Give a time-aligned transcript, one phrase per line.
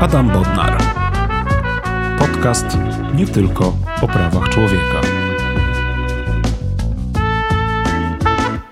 [0.00, 0.78] Adam Bodnar.
[2.18, 2.66] Podcast
[3.14, 5.00] nie tylko o prawach człowieka.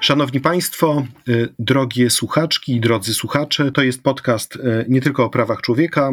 [0.01, 5.61] Szanowni Państwo, y, drogie słuchaczki, drodzy słuchacze, to jest podcast y, nie tylko o prawach
[5.61, 6.13] człowieka.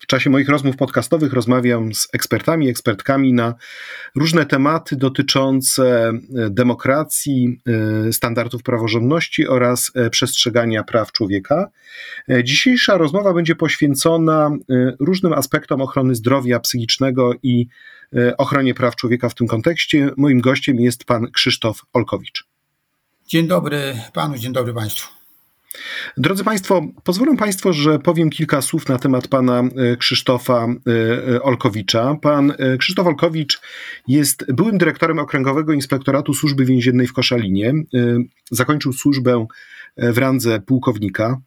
[0.00, 3.54] W czasie moich rozmów podcastowych rozmawiam z ekspertami, ekspertkami na
[4.14, 7.60] różne tematy dotyczące e, demokracji,
[8.08, 11.70] e, standardów praworządności oraz e, przestrzegania praw człowieka.
[12.44, 14.50] Dzisiejsza rozmowa będzie poświęcona
[15.00, 17.66] różnym aspektom ochrony zdrowia psychicznego i
[18.38, 20.10] ochronie praw człowieka w tym kontekście.
[20.16, 22.44] Moim gościem jest pan Krzysztof Olkowicz.
[23.26, 25.19] Dzień dobry panu, dzień dobry państwu.
[26.16, 31.42] Drodzy Państwo, pozwolą Państwo, że powiem kilka słów na temat pana e, Krzysztofa e, e,
[31.42, 32.16] Olkowicza.
[32.22, 33.60] Pan Krzysztof Olkowicz
[34.08, 37.72] jest byłym dyrektorem Okręgowego Inspektoratu Służby Więziennej w Koszalinie.
[38.50, 39.46] Zakończył służbę
[39.96, 41.40] w randze pułkownika.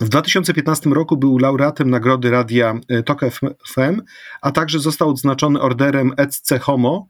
[0.00, 3.20] W 2015 roku był laureatem nagrody radia TOK
[3.66, 4.02] FM,
[4.42, 7.08] a także został odznaczony orderem ECC Homo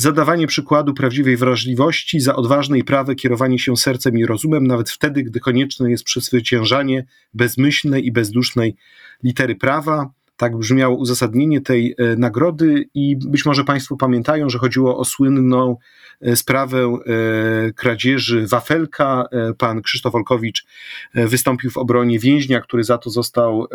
[0.00, 4.90] za dawanie przykładu prawdziwej wrażliwości, za odważne i prawe kierowanie się sercem i rozumem, nawet
[4.90, 8.76] wtedy, gdy konieczne jest przezwyciężanie bezmyślnej i bezdusznej
[9.22, 10.10] litery prawa.
[10.38, 15.76] Tak brzmiało uzasadnienie tej e, nagrody, i być może Państwo pamiętają, że chodziło o słynną
[16.20, 19.24] E, sprawę e, kradzieży wafelka.
[19.58, 20.66] Pan Krzysztof Olkowicz
[21.14, 23.66] wystąpił w obronie więźnia, który za to został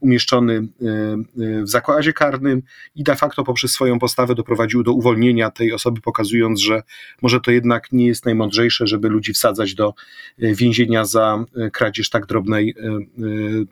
[0.00, 0.68] umieszczony
[1.36, 2.62] w zakładzie karnym
[2.94, 6.82] i de facto poprzez swoją postawę doprowadził do uwolnienia tej osoby, pokazując, że
[7.22, 9.94] może to jednak nie jest najmądrzejsze, żeby ludzi wsadzać do
[10.38, 12.74] więzienia za kradzież tak drobnej,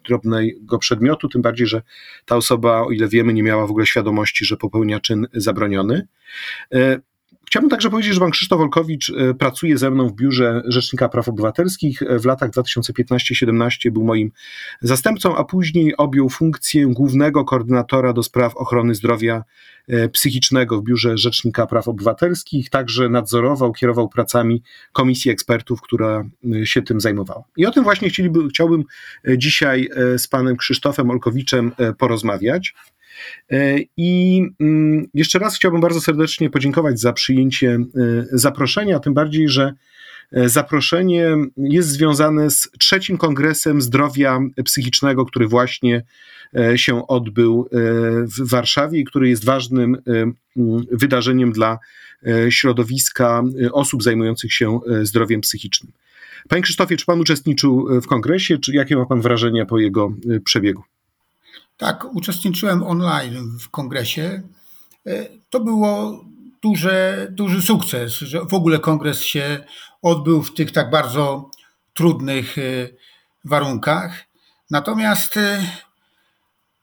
[0.08, 1.82] drobnego przedmiotu, tym bardziej, że
[2.25, 6.08] ta osoba, o ile wiemy, nie miała w ogóle świadomości, że popełnia czyn zabroniony.
[7.48, 11.28] Chciałbym także powiedzieć, że pan Krzysztof Olkowicz e, pracuje ze mną w biurze Rzecznika Praw
[11.28, 12.02] Obywatelskich.
[12.20, 14.30] W latach 2015-17 był moim
[14.80, 19.44] zastępcą, a później objął funkcję głównego koordynatora do spraw ochrony zdrowia
[19.88, 22.70] e, psychicznego w biurze Rzecznika Praw Obywatelskich.
[22.70, 27.44] Także nadzorował, kierował pracami komisji ekspertów, która e, się tym zajmowała.
[27.56, 28.10] I o tym właśnie
[28.50, 28.84] chciałbym
[29.37, 29.88] dzisiaj
[30.19, 32.75] z panem Krzysztofem Olkowiczem porozmawiać.
[33.51, 37.79] E, I mm, jeszcze raz chciałbym bardzo serdecznie podziękować za przyjęcie e,
[38.33, 39.73] zaproszenia, tym bardziej, że
[40.33, 46.03] e, zaproszenie jest związane z trzecim kongresem zdrowia psychicznego, który właśnie
[46.77, 47.69] się odbył
[48.37, 49.97] w Warszawie i który jest ważnym
[50.93, 51.79] wydarzeniem dla
[52.50, 53.43] środowiska
[53.73, 55.93] osób zajmujących się zdrowiem psychicznym.
[56.49, 60.12] Panie Krzysztofie, czy pan uczestniczył w kongresie, czy jakie ma pan wrażenia po jego
[60.45, 60.83] przebiegu?
[61.78, 64.43] Tak, uczestniczyłem online w kongresie.
[65.06, 66.25] E, to było
[66.62, 69.65] duże, duży sukces, że w ogóle kongres się
[70.03, 71.50] odbył w tych tak bardzo
[71.94, 72.62] trudnych e,
[73.44, 74.25] warunkach.
[74.71, 75.62] Natomiast e,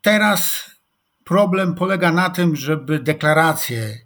[0.01, 0.71] teraz
[1.23, 3.97] problem polega na tym, żeby deklarację,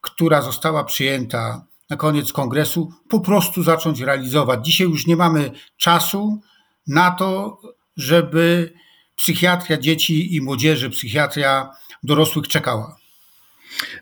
[0.00, 4.66] która została przyjęta na koniec kongresu, po prostu zacząć realizować.
[4.66, 6.40] Dzisiaj już nie mamy czasu
[6.86, 7.60] na to,
[7.96, 8.74] żeby
[9.16, 11.70] psychiatria dzieci i młodzieży, psychiatria
[12.02, 12.96] dorosłych czekała.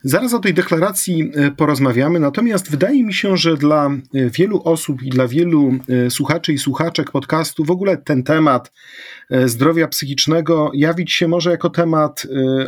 [0.02, 5.02] Zaraz o tej deklaracji e, porozmawiamy, natomiast wydaje mi się, że dla e, wielu osób
[5.02, 8.72] i dla wielu e, słuchaczy i słuchaczek podcastu w ogóle ten temat
[9.44, 12.26] zdrowia psychicznego jawić się może jako temat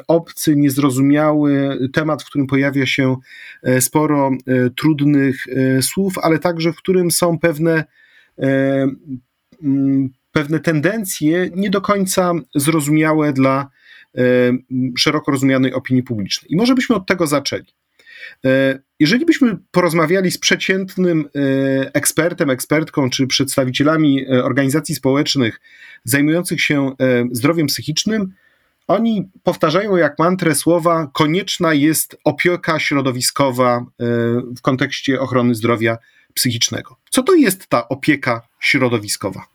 [0.08, 3.16] obcy, niezrozumiały, temat, w którym pojawia się
[3.80, 4.30] sporo
[4.76, 5.46] trudnych
[5.82, 7.84] słów, ale także w którym są pewne
[10.34, 13.70] pewne tendencje nie do końca zrozumiałe dla
[14.14, 14.20] e,
[14.98, 16.52] szeroko rozumianej opinii publicznej.
[16.52, 17.66] I może byśmy od tego zaczęli.
[18.44, 25.60] E, jeżeli byśmy porozmawiali z przeciętnym e, ekspertem, ekspertką czy przedstawicielami organizacji społecznych
[26.04, 26.92] zajmujących się
[27.32, 28.32] zdrowiem psychicznym,
[28.86, 33.86] oni powtarzają jak mantrę słowa: konieczna jest opieka środowiskowa
[34.56, 35.98] w kontekście ochrony zdrowia
[36.34, 36.96] psychicznego.
[37.10, 39.53] Co to jest ta opieka środowiskowa?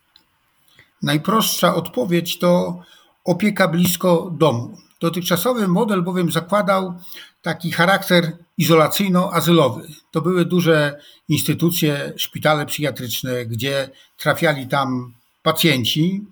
[1.02, 2.80] Najprostsza odpowiedź to
[3.24, 4.76] opieka blisko domu.
[5.00, 6.94] Dotychczasowy model bowiem zakładał
[7.42, 9.88] taki charakter izolacyjno-azylowy.
[10.10, 16.24] To były duże instytucje, szpitale psychiatryczne, gdzie trafiali tam pacjenci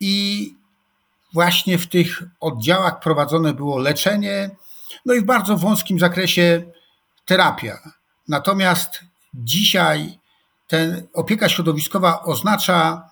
[0.00, 0.54] i
[1.32, 4.50] właśnie w tych oddziałach prowadzone było leczenie,
[5.06, 6.62] no i w bardzo wąskim zakresie
[7.24, 7.78] terapia.
[8.28, 9.00] Natomiast
[9.34, 10.18] dzisiaj
[10.68, 13.10] ten opieka środowiskowa oznacza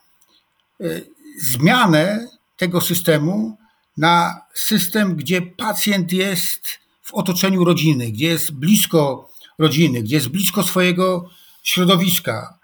[1.38, 3.58] zmianę tego systemu
[3.96, 6.68] na system, gdzie pacjent jest
[7.02, 11.30] w otoczeniu rodziny, gdzie jest blisko rodziny, gdzie jest blisko swojego
[11.62, 12.58] środowiska.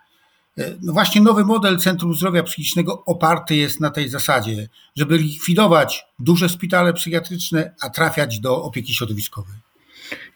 [0.82, 6.48] No właśnie nowy model Centrum Zdrowia Psychicznego oparty jest na tej zasadzie, żeby likwidować duże
[6.48, 9.54] szpitale psychiatryczne, a trafiać do opieki środowiskowej.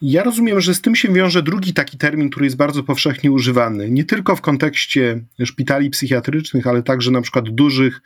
[0.03, 3.91] Ja rozumiem, że z tym się wiąże drugi taki termin, który jest bardzo powszechnie używany,
[3.91, 8.01] nie tylko w kontekście szpitali psychiatrycznych, ale także na przykład dużych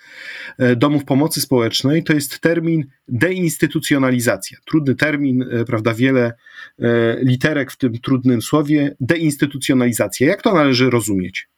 [0.59, 4.59] e, domów pomocy społecznej, to jest termin deinstytucjonalizacja.
[4.65, 6.33] Trudny termin, e, prawda, wiele
[6.79, 10.27] e, literek w tym trudnym słowie, deinstytucjonalizacja.
[10.27, 11.49] Jak to należy rozumieć?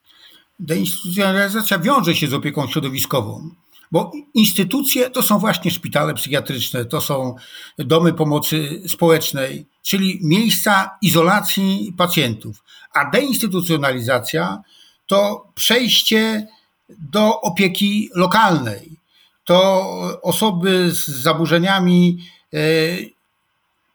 [0.60, 3.50] Deinstytucjonalizacja wiąże się z opieką środowiskową.
[3.92, 7.34] Bo instytucje to są właśnie szpitale psychiatryczne, to są
[7.78, 12.64] domy pomocy społecznej, czyli miejsca izolacji pacjentów.
[12.92, 14.62] A deinstytucjonalizacja
[15.06, 16.46] to przejście
[16.88, 18.96] do opieki lokalnej.
[19.44, 19.82] To
[20.22, 22.18] osoby z zaburzeniami
[22.54, 22.58] e,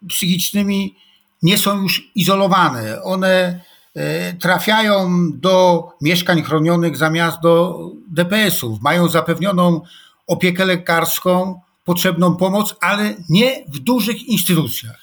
[0.08, 0.96] psychicznymi
[1.42, 3.04] nie są już izolowane.
[3.04, 3.62] One
[3.96, 9.82] E, trafiają do mieszkań chronionych zamiast do DPS-ów, mają zapewnioną
[10.28, 15.01] opiekę lekarską, potrzebną pomoc, ale nie w dużych instytucjach.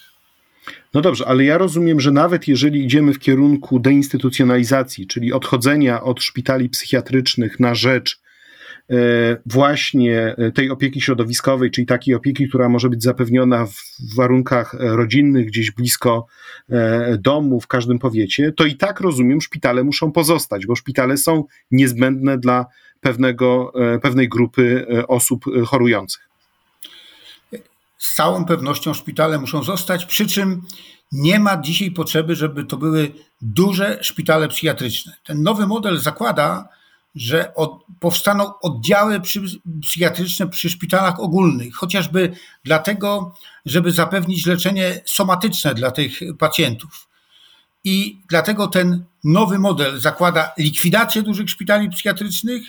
[0.94, 6.22] No dobrze, ale ja rozumiem, że nawet jeżeli idziemy w kierunku deinstytucjonalizacji, czyli odchodzenia od
[6.22, 8.20] szpitali psychiatrycznych na rzecz
[8.90, 14.74] E, właśnie e, tej opieki środowiskowej, czyli takiej opieki, która może być zapewniona w warunkach
[14.74, 16.26] e, rodzinnych, gdzieś blisko
[17.18, 22.38] domu, w każdym powiecie, to i tak rozumiem, szpitale muszą pozostać, bo szpitale są niezbędne
[22.38, 22.66] dla
[23.00, 26.27] pewnego, pewnej grupy osób chorujących.
[27.98, 30.62] Z całą pewnością szpitale muszą zostać, przy czym
[31.12, 35.16] nie ma dzisiaj potrzeby, żeby to były duże szpitale psychiatryczne.
[35.24, 36.68] Ten nowy model zakłada,
[37.14, 39.42] że od, powstaną oddziały przy,
[39.82, 42.32] psychiatryczne przy szpitalach ogólnych, chociażby
[42.64, 43.34] dlatego,
[43.66, 47.08] żeby zapewnić leczenie somatyczne dla tych pacjentów.
[47.84, 52.62] I dlatego ten nowy model zakłada likwidację dużych szpitali psychiatrycznych,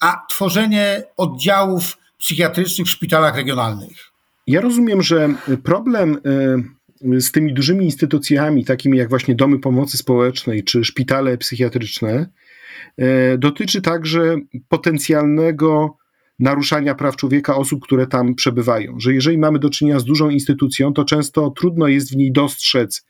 [0.00, 4.15] a tworzenie oddziałów psychiatrycznych w szpitalach regionalnych.
[4.46, 6.18] Ja rozumiem, że problem
[7.14, 12.26] y, z tymi dużymi instytucjami, takimi jak właśnie domy pomocy społecznej czy szpitale psychiatryczne,
[12.96, 14.36] E, dotyczy także
[14.68, 15.96] potencjalnego
[16.38, 19.00] naruszania praw człowieka osób, które tam przebywają.
[19.00, 23.06] Że jeżeli mamy do czynienia z dużą instytucją, to często trudno jest w niej dostrzec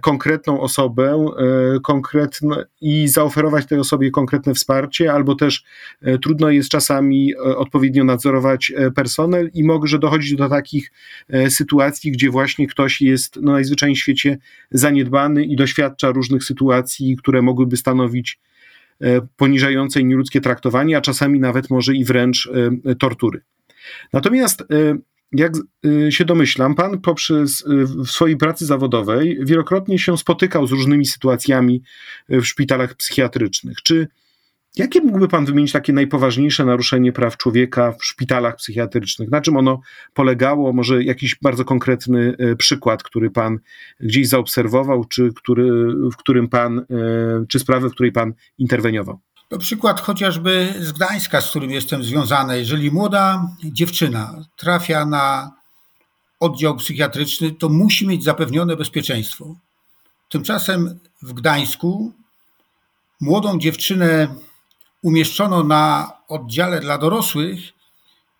[0.00, 1.26] konkretną osobę
[1.76, 5.64] e, konkretne, i zaoferować tej osobie konkretne wsparcie, albo też
[6.22, 10.92] trudno jest czasami odpowiednio nadzorować personel i może dochodzić do takich
[11.48, 14.38] sytuacji, gdzie właśnie ktoś jest no, najzwyczajniej w świecie
[14.70, 18.38] zaniedbany i doświadcza różnych sytuacji, które mogłyby stanowić
[19.00, 22.48] E, poniżające i nieludzkie traktowanie, a czasami nawet może i wręcz
[22.84, 23.40] e, tortury.
[24.12, 24.64] Natomiast e,
[25.32, 25.52] jak
[26.10, 27.64] się domyślam, pan poprzez
[28.04, 31.82] w swojej pracy zawodowej wielokrotnie się spotykał z różnymi sytuacjami
[32.28, 33.82] w szpitalach psychiatrycznych.
[33.82, 34.08] Czy
[34.76, 39.30] Jakie mógłby Pan wymienić takie najpoważniejsze naruszenie praw człowieka w szpitalach psychiatrycznych?
[39.30, 39.80] Na czym ono
[40.14, 40.72] polegało?
[40.72, 43.58] Może jakiś bardzo konkretny przykład, który Pan
[44.00, 45.70] gdzieś zaobserwował, czy który,
[46.12, 46.86] w którym Pan,
[47.48, 49.20] czy sprawę, w której Pan interweniował?
[49.50, 52.58] To przykład chociażby z Gdańska, z którym jestem związany.
[52.58, 55.52] Jeżeli młoda dziewczyna trafia na
[56.40, 59.54] oddział psychiatryczny, to musi mieć zapewnione bezpieczeństwo.
[60.28, 62.12] Tymczasem w Gdańsku
[63.20, 64.34] młodą dziewczynę
[65.02, 67.60] umieszczono na oddziale dla dorosłych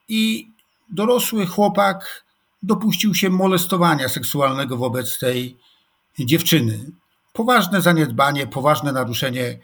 [0.09, 0.51] i
[0.89, 2.25] dorosły chłopak
[2.62, 5.57] dopuścił się molestowania seksualnego wobec tej
[6.19, 6.90] dziewczyny.
[7.33, 9.59] Poważne zaniedbanie, poważne naruszenie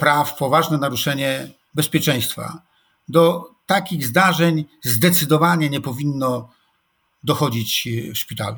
[0.00, 2.62] praw, poważne naruszenie bezpieczeństwa.
[3.08, 6.50] Do takich zdarzeń zdecydowanie nie powinno
[7.24, 8.56] dochodzić w szpitalu.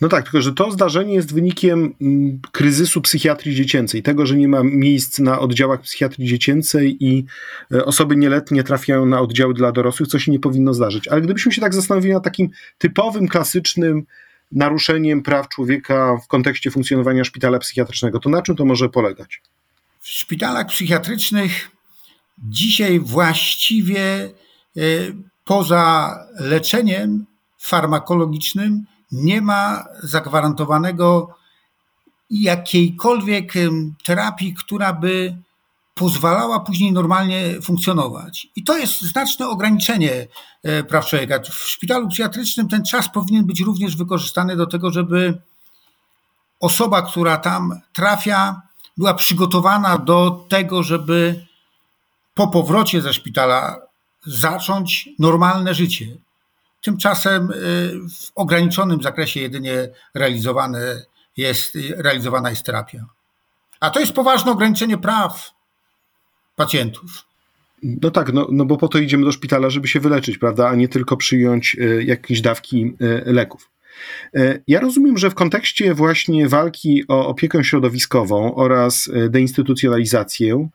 [0.00, 4.48] No tak, tylko że to zdarzenie jest wynikiem mm, kryzysu psychiatrii dziecięcej, tego, że nie
[4.48, 7.24] ma miejsc na oddziałach psychiatrii dziecięcej i
[7.72, 11.08] e, osoby nieletnie trafiają na oddziały dla dorosłych, co się nie powinno zdarzyć.
[11.08, 14.02] Ale gdybyśmy się tak zastanowili nad takim typowym, klasycznym
[14.52, 19.40] naruszeniem praw człowieka w kontekście funkcjonowania szpitala psychiatrycznego, to na czym to może polegać?
[20.00, 21.70] W szpitalach psychiatrycznych
[22.38, 24.30] dzisiaj właściwie e,
[25.44, 27.26] poza leczeniem
[27.58, 31.34] farmakologicznym nie ma zagwarantowanego
[32.30, 33.52] jakiejkolwiek
[34.04, 35.36] terapii, która by
[35.94, 38.48] pozwalała później normalnie funkcjonować.
[38.56, 40.26] I to jest znaczne ograniczenie
[40.62, 41.40] e, praw człowieka.
[41.40, 45.42] W szpitalu psychiatrycznym ten czas powinien być również wykorzystany do tego, żeby
[46.60, 48.62] osoba, która tam trafia,
[49.00, 51.46] była przygotowana do tego, żeby
[52.34, 53.76] po powrocie ze szpitala
[54.26, 56.06] zacząć normalne życie.
[56.80, 57.54] Tymczasem y,
[58.10, 61.02] w ograniczonym zakresie jedynie realizowane
[61.36, 63.04] jest, realizowana jest terapia.
[63.80, 65.50] A to jest poważne ograniczenie praw
[66.56, 67.24] pacjentów.
[67.82, 70.74] No tak, no, no bo po to idziemy do szpitala, żeby się wyleczyć, prawda, a
[70.74, 73.70] nie tylko przyjąć e, jakieś dawki leków.
[74.34, 80.68] E, ja rozumiem, że w kontekście właśnie walki o opiekę środowiskową oraz deinstytucjonalizację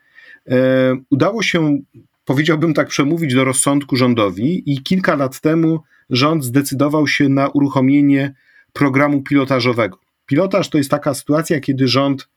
[1.10, 1.80] udało się,
[2.26, 5.80] powiedziałbym tak, przemówić do rozsądku rządowi i kilka lat temu
[6.10, 8.34] rząd zdecydował się na uruchomienie
[8.74, 10.00] programu pilotażowego.
[10.26, 12.28] Pilotaż to jest taka sytuacja, kiedy rząd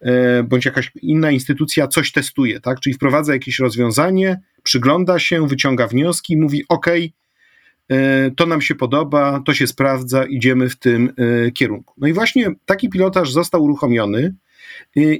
[0.00, 2.80] E, bądź jakaś inna instytucja coś testuje, tak?
[2.80, 7.00] Czyli wprowadza jakieś rozwiązanie, przygląda się, wyciąga wnioski, mówi: OK, e,
[8.36, 11.94] to nam się podoba, to się sprawdza, idziemy w tym e, kierunku.
[11.98, 14.34] No i właśnie taki pilotaż został uruchomiony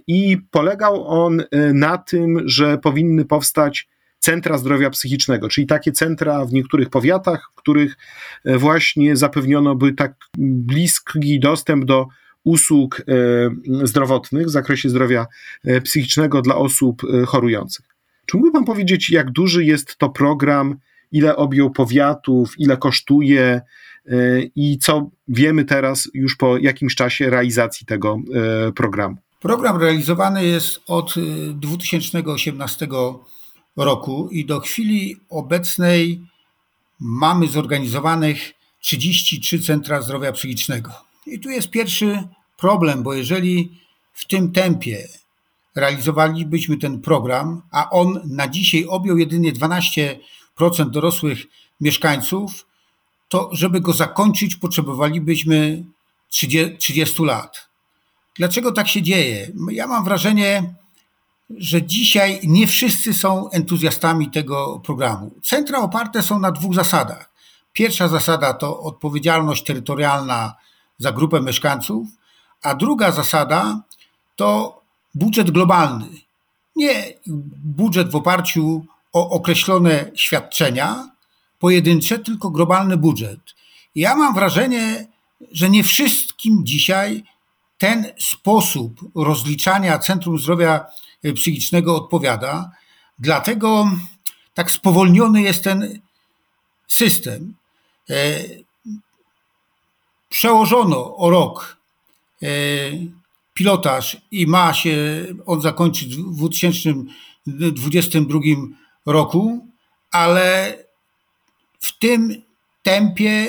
[0.06, 1.42] i polegał on
[1.74, 7.54] na tym, że powinny powstać centra zdrowia psychicznego, czyli takie centra w niektórych powiatach, w
[7.54, 7.96] których
[8.44, 12.06] właśnie zapewniono by tak bliski dostęp do
[12.48, 15.26] usług e, zdrowotnych w zakresie zdrowia
[15.64, 17.86] e, psychicznego dla osób e, chorujących.
[18.26, 20.76] Czy mógłby Pan powiedzieć, jak duży jest to program,
[21.12, 23.60] ile objął powiatów, ile kosztuje
[24.56, 28.16] i co wiemy teraz już po jakimś czasie realizacji tego
[28.76, 29.16] programu?
[29.40, 31.14] Program realizowany jest od
[31.54, 32.88] 2018
[33.76, 36.22] roku i do chwili obecnej
[37.00, 40.90] mamy zorganizowanych 33 centra zdrowia psychicznego.
[41.26, 42.22] I tu jest pierwszy
[42.56, 43.80] problem, bo jeżeli
[44.12, 45.08] w tym tempie
[45.76, 50.16] realizowalibyśmy ten program, a on na dzisiaj objął jedynie 12%
[50.90, 51.38] dorosłych
[51.80, 52.66] mieszkańców,
[53.28, 55.84] to żeby go zakończyć, potrzebowalibyśmy
[56.28, 57.68] 30 lat.
[58.36, 59.52] Dlaczego tak się dzieje?
[59.70, 60.74] Ja mam wrażenie,
[61.56, 65.30] że dzisiaj nie wszyscy są entuzjastami tego programu.
[65.42, 67.30] Centra oparte są na dwóch zasadach.
[67.72, 70.54] Pierwsza zasada to odpowiedzialność terytorialna
[70.98, 72.08] za grupę mieszkańców,
[72.62, 73.80] a druga zasada
[74.36, 74.80] to
[75.14, 76.06] budżet globalny.
[76.76, 77.12] Nie
[77.64, 81.10] budżet w oparciu o określone świadczenia
[81.58, 83.40] pojedyncze, tylko globalny budżet.
[83.94, 85.06] Ja mam wrażenie,
[85.52, 87.24] że nie wszystkim dzisiaj
[87.78, 90.86] ten sposób rozliczania Centrum Zdrowia
[91.34, 92.70] Psychicznego odpowiada,
[93.18, 93.90] dlatego
[94.54, 96.00] tak spowolniony jest ten
[96.88, 97.54] system.
[98.10, 98.40] E,
[100.28, 101.76] przełożono o rok
[102.42, 102.46] e,
[103.54, 108.40] pilotaż i ma się on zakończyć w 2022
[109.08, 109.66] roku,
[110.10, 110.76] ale
[111.80, 112.42] w tym
[112.82, 113.48] tempie e,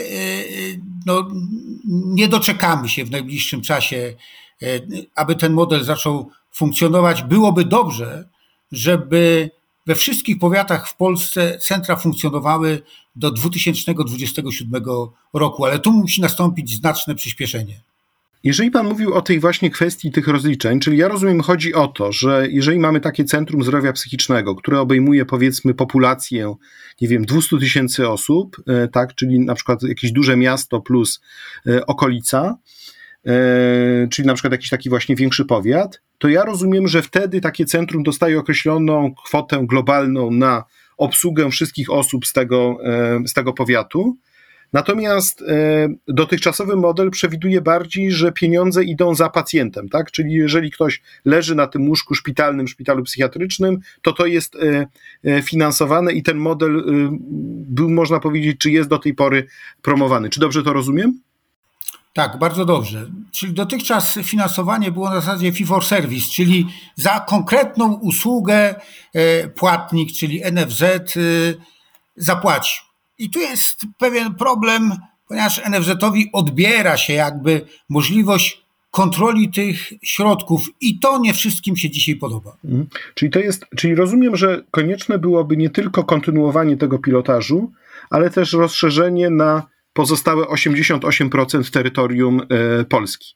[1.05, 1.27] no,
[2.05, 4.13] nie doczekamy się w najbliższym czasie,
[4.61, 4.65] e,
[5.15, 7.23] aby ten model zaczął funkcjonować.
[7.23, 8.29] Byłoby dobrze,
[8.71, 9.51] żeby
[9.85, 12.81] we wszystkich powiatach w Polsce centra funkcjonowały
[13.15, 14.83] do 2027
[15.33, 17.88] roku, ale tu musi nastąpić znaczne przyspieszenie.
[18.43, 22.11] Jeżeli Pan mówił o tej właśnie kwestii tych rozliczeń, czyli ja rozumiem, chodzi o to,
[22.11, 26.55] że jeżeli mamy takie centrum zdrowia psychicznego, które obejmuje powiedzmy populację,
[27.01, 31.21] nie wiem, 200 tysięcy osób, e, tak, czyli na przykład jakieś duże miasto plus
[31.67, 32.57] e, okolica,
[33.25, 37.65] E, czyli na przykład jakiś taki właśnie większy powiat, to ja rozumiem, że wtedy takie
[37.65, 40.63] centrum dostaje określoną kwotę globalną na
[40.97, 42.77] obsługę wszystkich osób z tego,
[43.25, 44.17] z tego powiatu.
[44.73, 50.11] Natomiast e, dotychczasowy model przewiduje bardziej, że pieniądze idą za pacjentem, tak?
[50.11, 54.57] Czyli jeżeli ktoś leży na tym łóżku szpitalnym, szpitalu psychiatrycznym, to to jest
[55.43, 56.83] finansowane i ten model
[57.69, 59.47] był, można powiedzieć, czy jest do tej pory
[59.81, 60.29] promowany.
[60.29, 61.19] Czy dobrze to rozumiem?
[62.13, 63.05] Tak, bardzo dobrze.
[63.31, 68.75] Czyli dotychczas finansowanie było na zasadzie fee for service, czyli za konkretną usługę
[69.13, 70.99] e, płatnik, czyli NFZ e,
[72.15, 72.88] zapłaci.
[73.19, 74.91] I tu jest pewien problem,
[75.27, 82.15] ponieważ NFZ-owi odbiera się jakby możliwość kontroli tych środków i to nie wszystkim się dzisiaj
[82.15, 82.57] podoba.
[82.65, 82.87] Mhm.
[83.13, 87.71] Czyli to jest, czyli rozumiem, że konieczne byłoby nie tylko kontynuowanie tego pilotażu,
[88.09, 93.35] ale też rozszerzenie na pozostałe 88% terytorium e, Polski.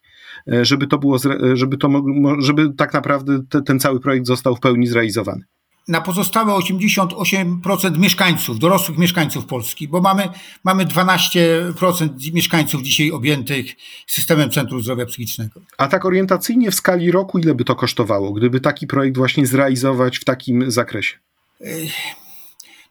[0.52, 1.18] E, żeby to było,
[1.54, 2.04] żeby, to,
[2.38, 5.44] żeby tak naprawdę te, ten cały projekt został w pełni zrealizowany
[5.88, 10.28] na pozostałe 88% mieszkańców, dorosłych mieszkańców Polski, bo mamy,
[10.64, 13.76] mamy 12% mieszkańców dzisiaj objętych
[14.06, 15.60] systemem Centrum Zdrowia Psychicznego.
[15.78, 20.18] A tak orientacyjnie w skali roku, ile by to kosztowało, gdyby taki projekt właśnie zrealizować
[20.18, 21.16] w takim zakresie?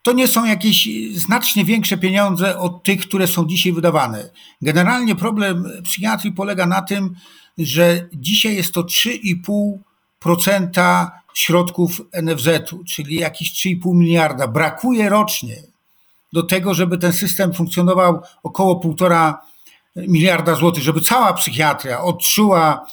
[0.01, 4.29] to nie są jakieś znacznie większe pieniądze od tych, które są dzisiaj wydawane.
[4.61, 7.15] Generalnie problem psychiatrii polega na tym,
[7.57, 14.47] że dzisiaj jest to 3,5% środków NFZ-u, czyli jakieś 3,5 miliarda.
[14.47, 15.55] Brakuje rocznie
[16.33, 19.33] do tego, żeby ten system funkcjonował około 1,5
[19.95, 22.85] miliarda złotych, żeby cała psychiatria odczuła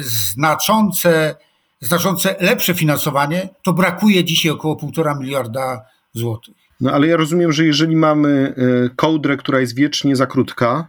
[0.00, 1.36] znaczące
[1.80, 6.54] znaczące lepsze finansowanie, to brakuje dzisiaj około 1,5 miliarda złotych.
[6.80, 10.88] No ale ja rozumiem, że jeżeli mamy e, kołdrę, która jest wiecznie za krótka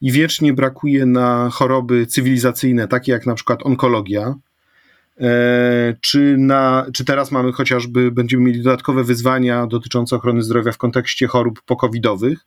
[0.00, 4.34] i wiecznie brakuje na choroby cywilizacyjne, takie jak na przykład onkologia, e,
[6.00, 11.26] czy, na, czy teraz mamy chociażby, będziemy mieli dodatkowe wyzwania dotyczące ochrony zdrowia w kontekście
[11.26, 12.46] chorób pokowidowych,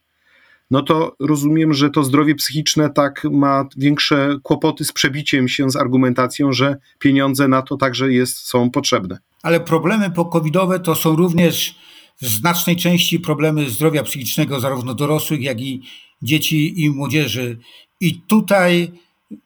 [0.71, 5.75] no to rozumiem, że to zdrowie psychiczne tak ma większe kłopoty z przebiciem się z
[5.75, 9.17] argumentacją, że pieniądze na to także jest, są potrzebne.
[9.43, 11.75] Ale problemy pokowidowe to są również
[12.21, 15.81] w znacznej części problemy zdrowia psychicznego zarówno dorosłych, jak i
[16.21, 17.57] dzieci i młodzieży.
[18.01, 18.91] I tutaj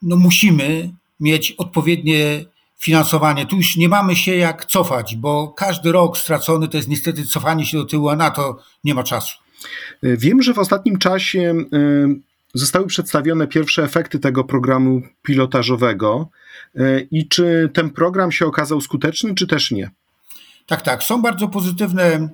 [0.01, 2.46] no, musimy mieć odpowiednie
[2.77, 3.46] finansowanie.
[3.46, 7.65] Tu już nie mamy się jak cofać, bo każdy rok stracony to jest niestety cofanie
[7.65, 9.38] się do tyłu, a na to nie ma czasu.
[10.03, 11.77] Wiem, że w ostatnim czasie e,
[12.53, 16.29] zostały przedstawione pierwsze efekty tego programu pilotażowego.
[16.75, 19.91] E, I czy ten program się okazał skuteczny, czy też nie?
[20.65, 21.03] Tak, tak.
[21.03, 22.29] Są bardzo pozytywne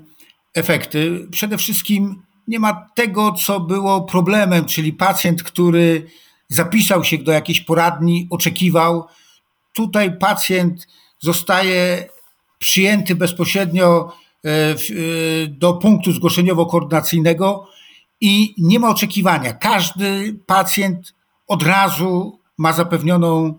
[0.53, 1.27] efekty.
[1.31, 6.07] Przede wszystkim nie ma tego, co było problemem, czyli pacjent, który
[6.47, 9.07] zapisał się do jakiejś poradni, oczekiwał.
[9.73, 10.87] Tutaj pacjent
[11.19, 12.09] zostaje
[12.59, 14.11] przyjęty bezpośrednio
[14.45, 14.75] e, e,
[15.47, 17.67] do punktu zgłoszeniowo-koordynacyjnego
[18.21, 19.53] i nie ma oczekiwania.
[19.53, 21.13] Każdy pacjent
[21.47, 23.57] od razu ma zapewnioną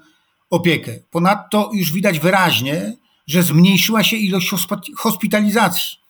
[0.51, 0.93] opiekę.
[1.11, 4.51] Ponadto już widać wyraźnie, że zmniejszyła się ilość
[4.97, 6.05] hospitalizacji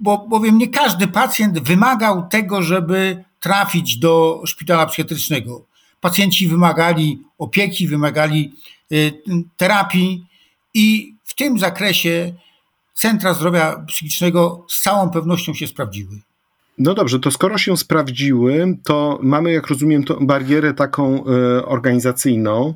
[0.00, 5.66] bo bowiem nie każdy pacjent wymagał tego, żeby trafić do szpitala psychiatrycznego.
[6.00, 8.52] Pacjenci wymagali opieki, wymagali
[9.56, 10.26] terapii
[10.74, 12.32] i w tym zakresie
[12.94, 16.18] centra zdrowia psychicznego z całą pewnością się sprawdziły.
[16.78, 22.74] No dobrze, to skoro się sprawdziły, to mamy, jak rozumiem, barierę taką y, organizacyjną.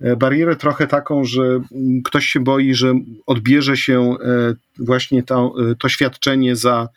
[0.00, 1.60] E, barierę trochę taką, że
[2.04, 2.94] ktoś się boi, że
[3.26, 6.88] odbierze się e, właśnie to, e, to świadczenie za,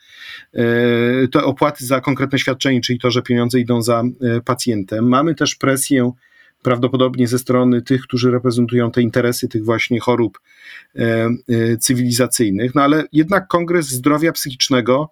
[1.32, 4.02] te opłaty za konkretne świadczenie, czyli to, że pieniądze idą za
[4.44, 5.08] pacjentem.
[5.08, 6.12] Mamy też presję
[6.62, 10.40] prawdopodobnie ze strony tych, którzy reprezentują te interesy tych właśnie chorób
[11.80, 15.10] cywilizacyjnych, no ale jednak Kongres Zdrowia Psychicznego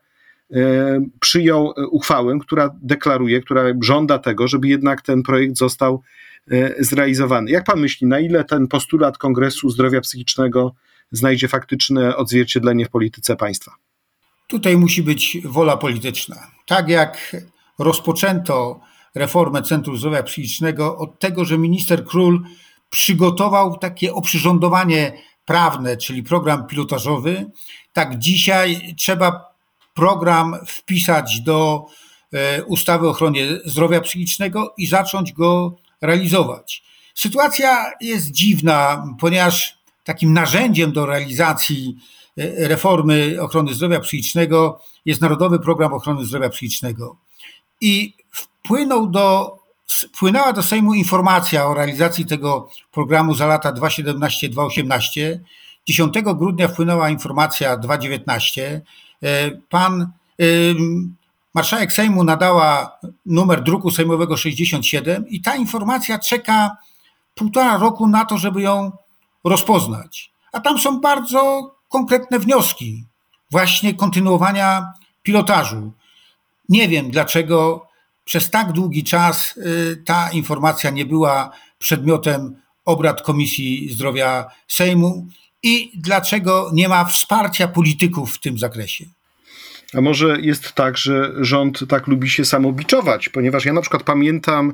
[1.20, 6.02] przyjął uchwałę, która deklaruje, która żąda tego, żeby jednak ten projekt został
[6.50, 7.50] E, zrealizowany.
[7.50, 10.74] Jak pan myśli, na ile ten postulat Kongresu Zdrowia Psychicznego
[11.12, 13.74] znajdzie faktyczne odzwierciedlenie w polityce państwa?
[14.48, 16.36] Tutaj musi być wola polityczna.
[16.66, 17.36] Tak jak
[17.78, 18.80] rozpoczęto
[19.14, 22.44] reformę Centrum Zdrowia Psychicznego od tego, że minister Król
[22.90, 25.12] przygotował takie oprzyrządowanie
[25.44, 27.50] prawne, czyli program pilotażowy,
[27.92, 29.54] tak dzisiaj trzeba
[29.94, 31.86] program wpisać do
[32.32, 36.82] e, ustawy o ochronie zdrowia psychicznego i zacząć go realizować.
[37.14, 41.96] Sytuacja jest dziwna, ponieważ takim narzędziem do realizacji
[42.38, 47.16] e, reformy ochrony zdrowia psychicznego jest Narodowy Program Ochrony Zdrowia Psychicznego.
[47.80, 48.14] I
[48.68, 55.38] wpłynął do, wpłynęła do Sejmu informacja o realizacji tego programu za lata 2017-2018.
[55.86, 58.82] 10 grudnia wpłynęła informacja 2019.
[59.22, 60.12] E, pan
[61.54, 66.76] Marszałek Sejmu nadała numer druku sejmowego 67 i ta informacja czeka
[67.34, 68.92] półtora roku na to, żeby ją
[69.44, 70.32] rozpoznać.
[70.52, 73.04] A tam są bardzo konkretne wnioski
[73.50, 75.92] właśnie kontynuowania pilotażu.
[76.68, 77.87] Nie wiem, dlaczego
[78.28, 85.26] przez tak długi czas y, ta informacja nie była przedmiotem obrad Komisji Zdrowia Sejmu
[85.62, 89.04] i dlaczego nie ma wsparcia polityków w tym zakresie.
[89.94, 94.72] A może jest tak, że rząd tak lubi się samobiczować, ponieważ ja na przykład pamiętam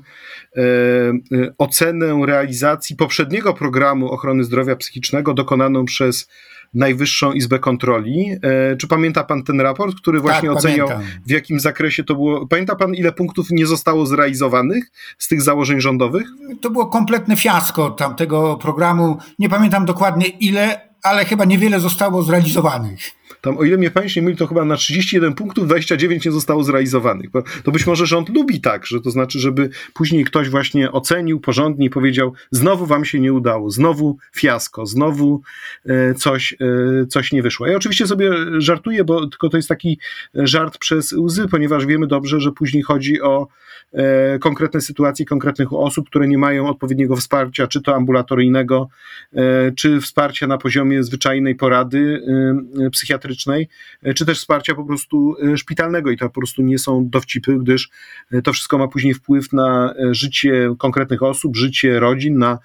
[0.57, 1.15] e, e,
[1.59, 6.29] ocenę realizacji poprzedniego programu ochrony zdrowia psychicznego dokonaną przez
[6.75, 8.31] Najwyższą Izbę Kontroli.
[8.43, 11.21] E, czy pamięta pan ten raport, który właśnie tak, oceniał, pamiętam.
[11.27, 12.47] w jakim zakresie to było?
[12.47, 16.27] Pamięta pan, ile punktów nie zostało zrealizowanych z tych założeń rządowych?
[16.61, 19.19] To było kompletne fiasko tamtego programu.
[19.39, 23.24] Nie pamiętam dokładnie ile, ale chyba niewiele zostało zrealizowanych.
[23.45, 26.65] Tam, o ile mnie pamięć nie myli, to chyba na 31 punktów 29 nie zostało
[26.65, 27.31] zrealizowanych.
[27.65, 31.87] To być może rząd lubi tak, że to znaczy, żeby później ktoś właśnie ocenił porządnie
[31.87, 35.43] i powiedział, znowu wam się nie udało, znowu fiasko, znowu
[35.87, 37.67] e, coś, e, coś nie wyszło.
[37.67, 39.99] Ja oczywiście sobie żartuję, bo tylko to jest taki
[40.35, 43.64] żart przez łzy, ponieważ wiemy dobrze, że później chodzi o e,
[44.41, 48.89] konkretne sytuacje konkretnych osób, które nie mają odpowiedniego wsparcia, czy to ambulatoryjnego,
[49.77, 52.21] czy wsparcia na poziomie zwyczajnej porady
[52.93, 53.69] psychiatrycznej, psychiatrycznej,
[54.15, 57.91] czy też wsparcia po prostu szpitalnego i to po prostu nie są dowcipy, gdyż
[58.45, 62.59] to wszystko ma później wpływ na życie konkretnych osób, życie rodzin, na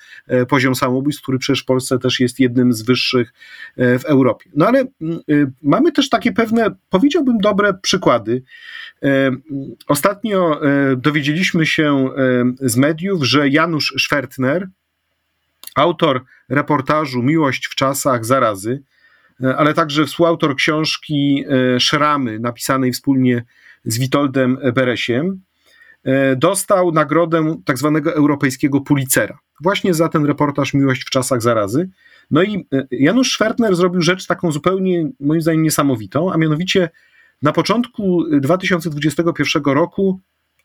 [0.47, 3.33] poziom samobójstw, który przecież w Polsce też jest jednym z wyższych
[3.77, 4.49] w Europie.
[4.55, 5.19] No ale mm,
[5.61, 8.43] mamy też takie pewne, powiedziałbym, dobre przykłady.
[9.87, 10.61] Ostatnio
[10.97, 11.18] dowiedzieliśmy
[11.63, 12.10] się
[12.62, 14.67] z mediów, że Janusz Schwertner,
[15.75, 18.84] autor reportażu Miłość w czasach zarazy,
[19.43, 23.45] e, ale także współautor książki e, Szramy, napisanej wspólnie
[23.84, 25.41] z Witoldem Beresiem,
[26.03, 29.39] e, dostał nagrodę tak zwanego europejskiego Pulitzera.
[29.62, 31.89] Właśnie za ten reportaż Miłość w czasach zarazy.
[32.32, 36.89] No i Janusz Schwertner zrobił rzecz taką zupełnie, moim zdaniem, niesamowitą, a mianowicie
[37.41, 40.19] na początku 2021 roku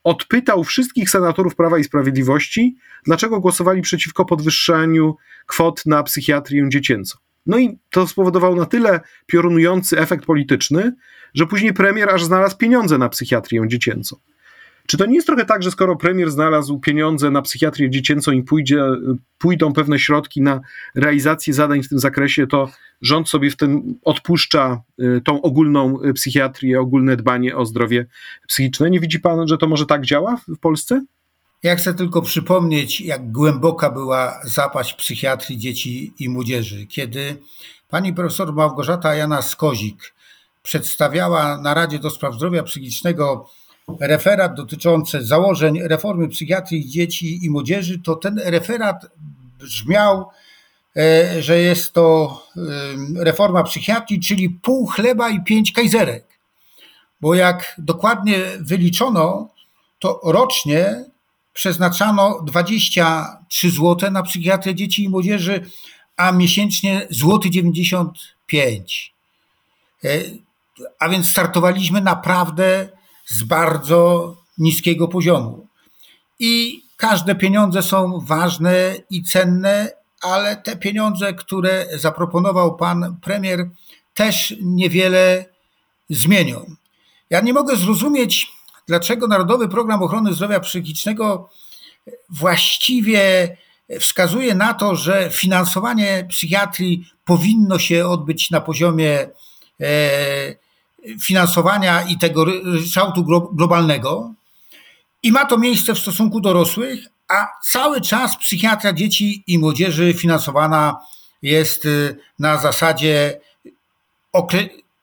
[0.05, 7.19] odpytał wszystkich senatorów Prawa i Sprawiedliwości, dlaczego głosowali przeciwko podwyższeniu kwot na psychiatrię dziecięcą.
[7.47, 10.93] No i to spowodowało na tyle piorunujący efekt polityczny,
[11.35, 14.17] że później premier aż znalazł pieniądze na psychiatrię dziecięcą.
[14.87, 18.42] Czy to nie jest trochę tak, że skoro premier znalazł pieniądze na psychiatrię dziecięcą i
[18.42, 18.83] pójdzie,
[19.38, 20.61] pójdą pewne środki na
[20.94, 22.68] realizację zadań w tym zakresie, to
[23.03, 28.07] rząd sobie w tym odpuszcza y, tą ogólną y, psychiatrię, ogólne dbanie o zdrowie
[28.49, 28.90] psychiczne?
[28.90, 31.05] Nie widzi pan, że to może tak działa w Polsce?
[31.62, 37.37] Ja chcę tylko przypomnieć, jak głęboka była zapaść psychiatrii dzieci i młodzieży, kiedy
[37.88, 40.14] pani profesor Małgorzata Jana Skozik
[40.62, 43.51] przedstawiała na Radzie do Spraw Zdrowia Psychicznego
[44.01, 49.07] referat dotyczący założeń reformy psychiatrii dzieci i młodzieży, to ten referat
[49.59, 50.29] brzmiał,
[50.97, 52.61] e, że jest to e,
[53.25, 56.25] reforma psychiatrii, czyli pół chleba i pięć kajzerek.
[57.20, 59.49] Bo jak dokładnie wyliczono,
[59.99, 61.05] to rocznie
[61.53, 65.70] przeznaczano 23 zł na psychiatrię dzieci i młodzieży,
[66.16, 69.14] a miesięcznie złoty 95.
[70.05, 70.09] E,
[70.99, 72.88] a więc startowaliśmy naprawdę
[73.27, 75.67] z bardzo niskiego poziomu.
[76.39, 79.91] I każde pieniądze są ważne i cenne,
[80.23, 83.71] ale te pieniądze, które zaproponował pan premier,
[84.15, 85.45] też niewiele
[86.11, 86.67] zmienią.
[87.31, 88.53] Ja nie mogę zrozumieć,
[88.87, 91.51] dlaczego Narodowy Program Ochrony Zdrowia Psychicznego
[92.31, 93.57] właściwie
[94.01, 99.29] wskazuje na to, że finansowanie psychiatrii powinno się odbyć na poziomie
[99.81, 100.63] e,
[101.21, 102.47] finansowania i tego
[102.85, 104.35] kształtu globalnego.
[105.23, 110.97] I ma to miejsce w stosunku dorosłych, a cały czas psychiatria dzieci i młodzieży finansowana
[111.43, 113.40] jest y, na zasadzie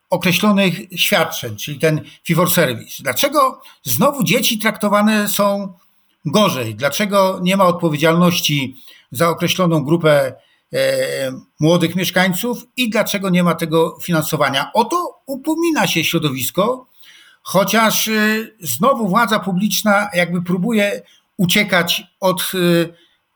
[0.10, 3.04] określonych świadczeń, czyli ten fee for service.
[3.04, 5.74] Dlaczego znowu dzieci traktowane są
[6.26, 6.76] gorzej?
[6.76, 8.76] Dlaczego nie ma odpowiedzialności
[9.12, 10.34] za określoną grupę
[11.60, 14.72] młodych mieszkańców i dlaczego nie ma tego finansowania.
[14.74, 16.88] O to upomina się środowisko,
[17.44, 21.02] chociaż e, znowu władza publiczna jakby próbuje
[21.38, 22.58] uciekać od e,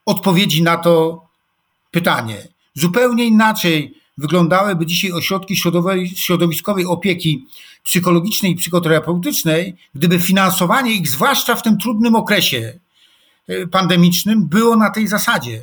[0.06, 1.26] odpowiedzi na to
[1.91, 2.48] pytanie.
[2.74, 5.56] Zupełnie inaczej wyglądałyby dzisiaj ośrodki
[6.15, 7.48] środowiskowej opieki
[7.84, 12.80] psychologicznej i psychoterapeutycznej, gdyby finansowanie ich, zwłaszcza w tym trudnym okresie
[13.71, 15.62] pandemicznym, było na tej zasadzie.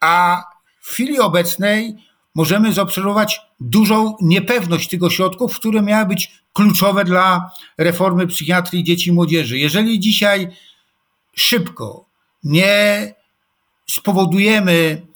[0.00, 0.42] A
[0.84, 1.96] w chwili obecnej
[2.34, 9.12] możemy zaobserwować dużą niepewność tych ośrodków, które miały być kluczowe dla reformy psychiatrii dzieci i
[9.12, 9.58] młodzieży.
[9.58, 10.48] Jeżeli dzisiaj
[11.34, 12.04] szybko
[12.42, 13.14] nie
[13.90, 15.06] spowodujemy,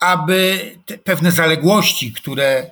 [0.00, 0.70] aby
[1.04, 2.70] pewne zaległości, które e,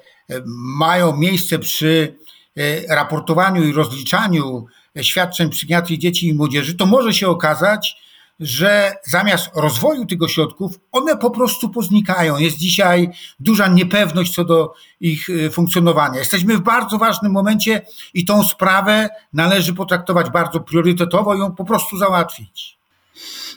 [0.78, 2.16] mają miejsce przy
[2.56, 4.66] e, raportowaniu i rozliczaniu
[5.02, 7.96] świadczeń psychiatrii dzieci i młodzieży, to może się okazać,
[8.40, 12.38] że zamiast rozwoju tych ośrodków, one po prostu poznikają.
[12.38, 16.18] Jest dzisiaj duża niepewność co do ich y, funkcjonowania.
[16.18, 17.83] Jesteśmy w bardzo ważnym momencie
[18.14, 22.77] i tą sprawę należy potraktować bardzo priorytetowo i ją po prostu załatwić.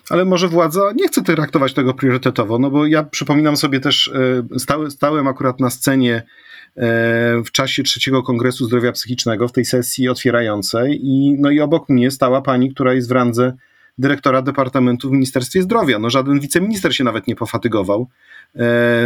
[0.09, 4.89] Ale może władza nie chce traktować tego priorytetowo, no bo ja przypominam sobie też, y,
[4.89, 6.81] stałem akurat na scenie y,
[7.43, 12.11] w czasie trzeciego Kongresu Zdrowia Psychicznego, w tej sesji otwierającej i, no i obok mnie
[12.11, 13.53] stała pani, która jest w randze
[13.99, 15.99] dyrektora Departamentu w Ministerstwie Zdrowia.
[15.99, 18.07] No, żaden wiceminister się nawet nie pofatygował.
[18.55, 18.57] E,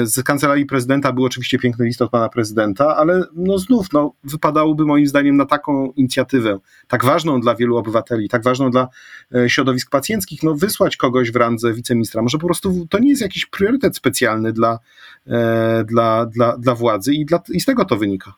[0.03, 4.85] z kancelarii prezydenta był oczywiście piękny list od pana prezydenta, ale no znów no, wypadałoby
[4.85, 8.87] moim zdaniem na taką inicjatywę, tak ważną dla wielu obywateli, tak ważną dla
[9.35, 12.21] e, środowisk pacjenckich, no wysłać kogoś w randze wiceministra.
[12.21, 14.79] Może po prostu to nie jest jakiś priorytet specjalny dla,
[15.27, 18.33] e, dla, dla, dla władzy i, dla, i z tego to wynika.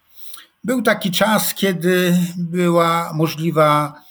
[0.63, 4.04] Był taki czas, kiedy była możliwa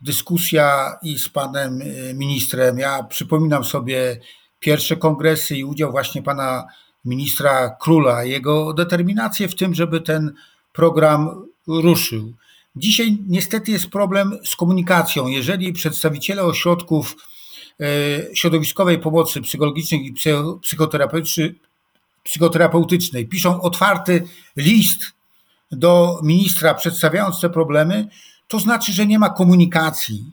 [0.00, 2.78] dyskusja i z panem e, ministrem.
[2.78, 4.20] Ja przypominam sobie
[4.58, 6.66] pierwsze kongresy i udział właśnie pana
[7.04, 10.34] ministra Króla, jego determinację w tym, żeby ten
[10.72, 12.32] program ruszył.
[12.76, 15.26] Dzisiaj niestety jest problem z komunikacją.
[15.26, 17.16] Jeżeli przedstawiciele ośrodków
[17.80, 17.86] e,
[18.36, 20.14] środowiskowej pomocy psychologicznej i
[22.22, 25.12] psychoterapeutycznej piszą otwarty list
[25.72, 28.08] do ministra przedstawiając te problemy,
[28.50, 30.24] to znaczy, że nie ma komunikacji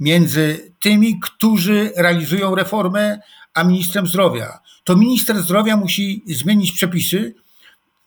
[0.00, 3.20] między tymi, którzy realizują reformę,
[3.54, 4.58] a ministrem zdrowia.
[4.84, 7.34] To minister zdrowia musi zmienić przepisy.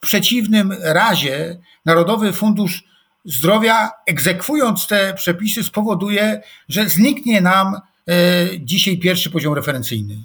[0.00, 2.84] przeciwnym razie Narodowy Fundusz
[3.24, 10.16] Zdrowia, egzekwując te przepisy, spowoduje, że zniknie nam e, dzisiaj pierwszy poziom referencyjny.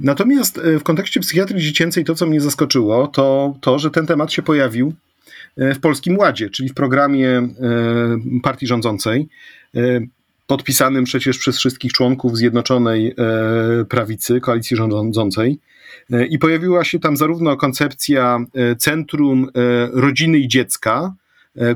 [0.00, 4.32] Natomiast e, w kontekście psychiatrii dziecięcej to, co mnie zaskoczyło, to to, że ten temat
[4.32, 4.94] się pojawił
[5.56, 7.48] w Polskim Ładzie, czyli w programie
[8.42, 9.28] partii rządzącej
[10.52, 15.58] podpisanym przecież przez wszystkich członków Zjednoczonej e, Prawicy, koalicji rządzącej.
[16.12, 19.48] E, I pojawiła się tam zarówno koncepcja e, Centrum
[19.92, 21.14] Rodziny i Dziecka,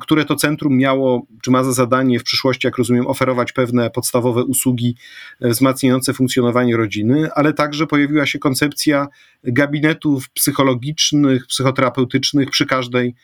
[0.01, 4.45] które to centrum miało, czy ma za zadanie w przyszłości, jak rozumiem, oferować pewne podstawowe
[4.45, 4.97] usługi
[5.41, 9.07] wzmacniające funkcjonowanie rodziny, ale także pojawiła się koncepcja
[9.45, 13.15] gabinetów psychologicznych, psychoterapeutycznych przy każdej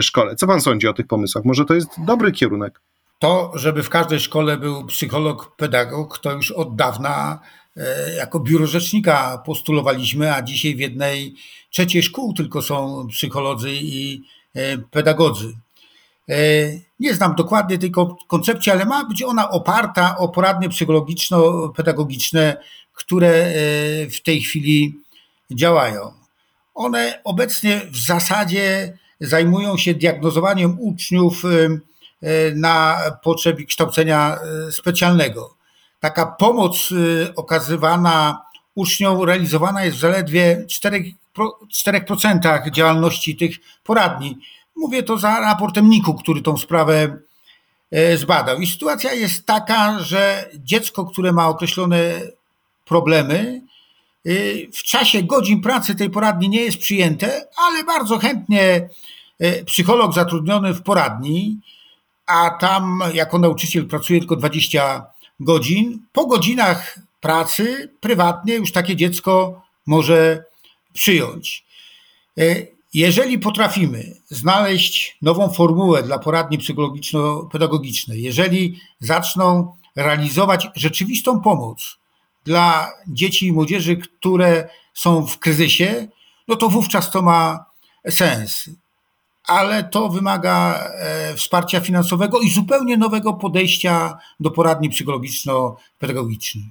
[0.00, 0.36] szkole.
[0.36, 1.44] Co pan sądzi o tych pomysłach?
[1.44, 2.80] Może to jest dobry kierunek?
[3.18, 7.40] To, żeby w każdej szkole był psycholog, pedagog, to już od dawna
[7.76, 11.34] e, jako biuro rzecznika postulowaliśmy, a dzisiaj w jednej
[11.70, 14.22] trzeciej szkół tylko są psycholodzy i
[14.54, 15.54] e, pedagodzy.
[16.28, 16.34] E,
[17.00, 17.92] nie znam dokładnie tej
[18.28, 22.56] koncepcji, ale ma być ona oparta o poradnie psychologiczno-pedagogiczne,
[22.92, 23.52] które
[24.10, 24.94] w tej chwili
[25.50, 26.12] działają.
[26.74, 31.44] One obecnie w zasadzie zajmują się diagnozowaniem uczniów
[32.22, 35.54] E, na potrzeby kształcenia e, specjalnego.
[36.00, 38.42] Taka pomoc e, okazywana
[38.74, 41.12] uczniom realizowana jest w zaledwie 4%,
[41.86, 44.38] 4% działalności tych poradni.
[44.76, 47.18] Mówię to za raportem NIK-u, który tą sprawę
[48.16, 48.60] zbadał.
[48.60, 52.20] I sytuacja jest taka, że dziecko, które ma określone
[52.84, 53.62] problemy,
[54.72, 58.88] w czasie godzin pracy tej poradni nie jest przyjęte, ale bardzo chętnie
[59.66, 61.60] psycholog zatrudniony w poradni
[62.26, 65.06] a tam jako nauczyciel pracuje tylko 20
[65.40, 66.02] godzin.
[66.12, 70.44] Po godzinach pracy prywatnie już takie dziecko może
[70.92, 71.64] przyjąć.
[72.94, 81.98] Jeżeli potrafimy znaleźć nową formułę dla poradni psychologiczno-pedagogicznej, jeżeli zaczną realizować rzeczywistą pomoc
[82.44, 86.08] dla dzieci i młodzieży, które są w kryzysie,
[86.48, 87.64] no to wówczas to ma
[88.10, 88.70] sens
[89.46, 96.64] ale to wymaga e, wsparcia finansowego i zupełnie nowego podejścia do poradni psychologiczno-pedagogicznych.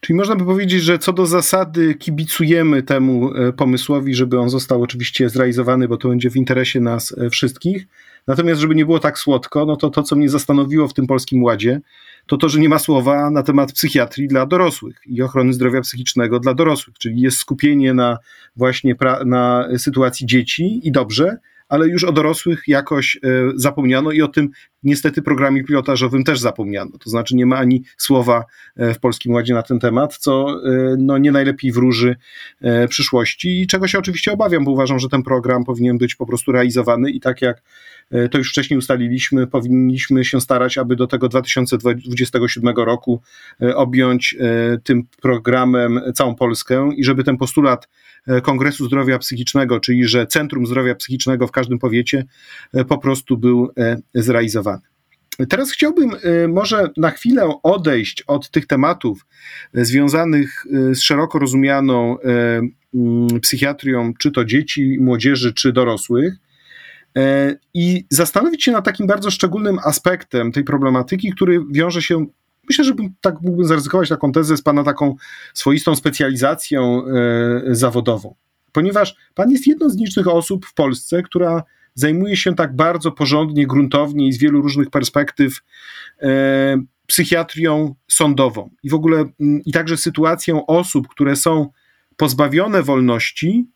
[0.00, 4.82] Czyli można by powiedzieć, że co do zasady kibicujemy temu e, pomysłowi, żeby on został
[4.82, 7.86] oczywiście zrealizowany, bo to będzie w interesie nas e, wszystkich.
[8.26, 11.42] Natomiast, żeby nie było tak słodko, no to to, co mnie zastanowiło w tym polskim
[11.42, 11.80] ładzie,
[12.26, 16.40] to to, że nie ma słowa na temat psychiatrii dla dorosłych i ochrony zdrowia psychicznego
[16.40, 18.18] dla dorosłych, czyli jest skupienie na
[18.56, 21.36] właśnie na sytuacji dzieci i dobrze,
[21.68, 23.18] ale już o dorosłych jakoś e,
[23.54, 24.50] zapomniano i o tym
[24.82, 26.90] niestety programie pilotażowym też zapomniano.
[26.98, 28.44] To znaczy nie ma ani słowa
[28.76, 32.16] e, w Polskim Ładzie na ten temat, co e, no, nie najlepiej wróży
[32.88, 36.52] przyszłości i czego się oczywiście obawiam, bo uważam, że ten program powinien być po prostu
[36.52, 37.62] realizowany i tak jak
[38.30, 43.20] to już wcześniej ustaliliśmy, powinniśmy się starać, aby do tego 2027 roku
[43.74, 44.36] objąć
[44.84, 47.88] tym programem całą Polskę i żeby ten postulat
[48.28, 52.24] E, Kongresu Zdrowia Psychicznego, czyli że Centrum Zdrowia Psychicznego w każdym powiecie
[52.74, 54.67] e, po prostu był e, zrealizowany.
[55.48, 56.10] Teraz chciałbym
[56.48, 59.26] może na chwilę odejść od tych tematów
[59.74, 66.34] związanych z szeroko rozumianą mm, psychiatrią, czy to dzieci, młodzieży, czy dorosłych,
[67.74, 72.26] i zastanowić się nad takim bardzo szczególnym aspektem tej problematyki, który wiąże się
[72.68, 75.14] Myślę, że bym, tak mógłbym zaryzykować taką tezę z Pana taką
[75.54, 77.02] swoistą specjalizacją
[77.66, 78.34] zawodową.
[78.72, 81.62] Ponieważ Pan jest jedną z licznych osób w Polsce, która
[81.94, 85.60] zajmuje się tak bardzo porządnie, gruntownie i z wielu różnych perspektyw
[86.22, 91.68] e, psychiatrią sądową i w ogóle m, i także sytuacją osób, które są
[92.16, 93.66] pozbawione wolności,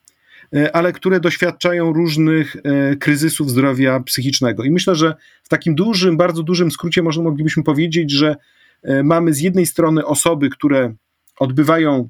[0.54, 4.64] e, ale które doświadczają różnych e, kryzysów zdrowia psychicznego.
[4.64, 8.36] I myślę, że w takim dużym, bardzo dużym skrócie można moglibyśmy powiedzieć, że
[9.04, 10.94] mamy z jednej strony osoby, które
[11.38, 12.08] odbywają,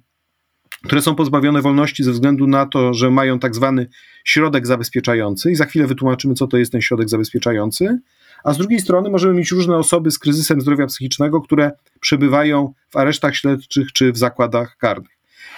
[0.85, 3.87] które są pozbawione wolności ze względu na to, że mają tak zwany
[4.25, 7.99] środek zabezpieczający, i za chwilę wytłumaczymy, co to jest ten środek zabezpieczający.
[8.45, 12.97] A z drugiej strony możemy mieć różne osoby z kryzysem zdrowia psychicznego, które przebywają w
[12.97, 15.11] aresztach śledczych czy w zakładach karnych.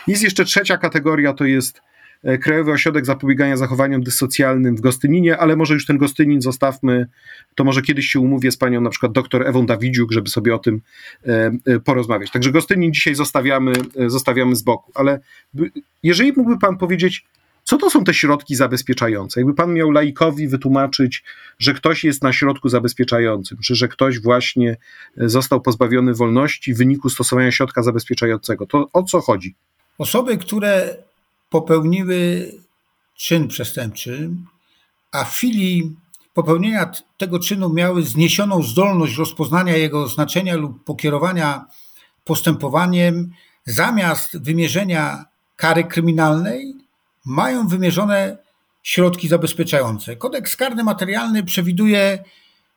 [0.06, 1.80] Jest jeszcze trzecia kategoria, to jest
[2.40, 7.06] Krajowy Ośrodek Zapobiegania Zachowaniom Dysocjalnym w Gostyninie, ale może już ten Gostynin zostawmy,
[7.54, 10.58] to może kiedyś się umówię z panią na przykład doktor Ewą Dawidziuk, żeby sobie o
[10.58, 10.80] tym
[11.84, 12.30] porozmawiać.
[12.30, 13.72] Także Gostynin dzisiaj zostawiamy,
[14.06, 15.20] zostawiamy z boku, ale
[16.02, 17.26] jeżeli mógłby pan powiedzieć,
[17.64, 19.40] co to są te środki zabezpieczające?
[19.40, 21.24] Jakby pan miał laikowi wytłumaczyć,
[21.58, 24.76] że ktoś jest na środku zabezpieczającym, czy że ktoś właśnie
[25.18, 29.54] e, został pozbawiony wolności w wyniku stosowania środka zabezpieczającego, to o co chodzi?
[29.98, 30.96] Osoby, które
[31.54, 32.52] popełniły
[33.14, 34.30] czyn przestępczy,
[35.12, 35.96] a w chwili
[36.32, 41.64] popełnienia tego czynu miały zniesioną zdolność rozpoznania jego znaczenia lub pokierowania
[42.24, 43.30] postępowaniem,
[43.64, 45.24] zamiast wymierzenia
[45.56, 46.74] kary kryminalnej,
[47.24, 48.38] mają wymierzone
[48.82, 50.16] środki zabezpieczające.
[50.16, 52.24] Kodeks karny materialny przewiduje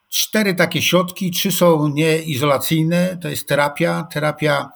[0.10, 1.32] cztery takie środki.
[1.32, 4.70] Trzy są nieizolacyjne, to jest terapia, terapia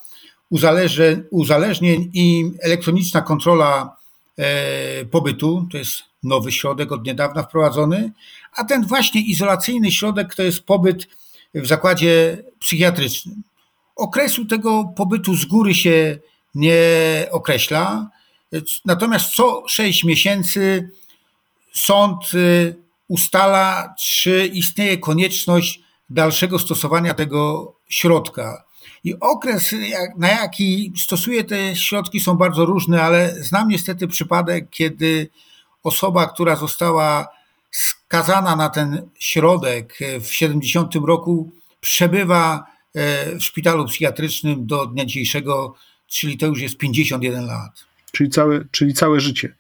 [1.31, 3.95] uzależnień i elektroniczna kontrola
[4.37, 8.11] e, pobytu, to jest nowy środek od niedawna wprowadzony,
[8.55, 11.07] a ten właśnie izolacyjny środek to jest pobyt
[11.53, 13.43] w zakładzie psychiatrycznym.
[13.95, 16.19] Okresu tego pobytu z góry się
[16.55, 18.09] nie określa.
[18.85, 20.89] Natomiast co 6 miesięcy
[21.73, 22.75] sąd y,
[23.07, 28.63] ustala, czy istnieje konieczność dalszego stosowania tego środka.
[29.03, 29.75] I okres,
[30.17, 35.29] na jaki stosuje te środki, są bardzo różne, ale znam niestety przypadek, kiedy
[35.83, 37.27] osoba, która została
[37.71, 42.63] skazana na ten środek w 70 roku, przebywa
[42.95, 45.75] e, w szpitalu psychiatrycznym do dnia dzisiejszego,
[46.07, 49.55] czyli to już jest 51 lat czyli całe, czyli całe życie.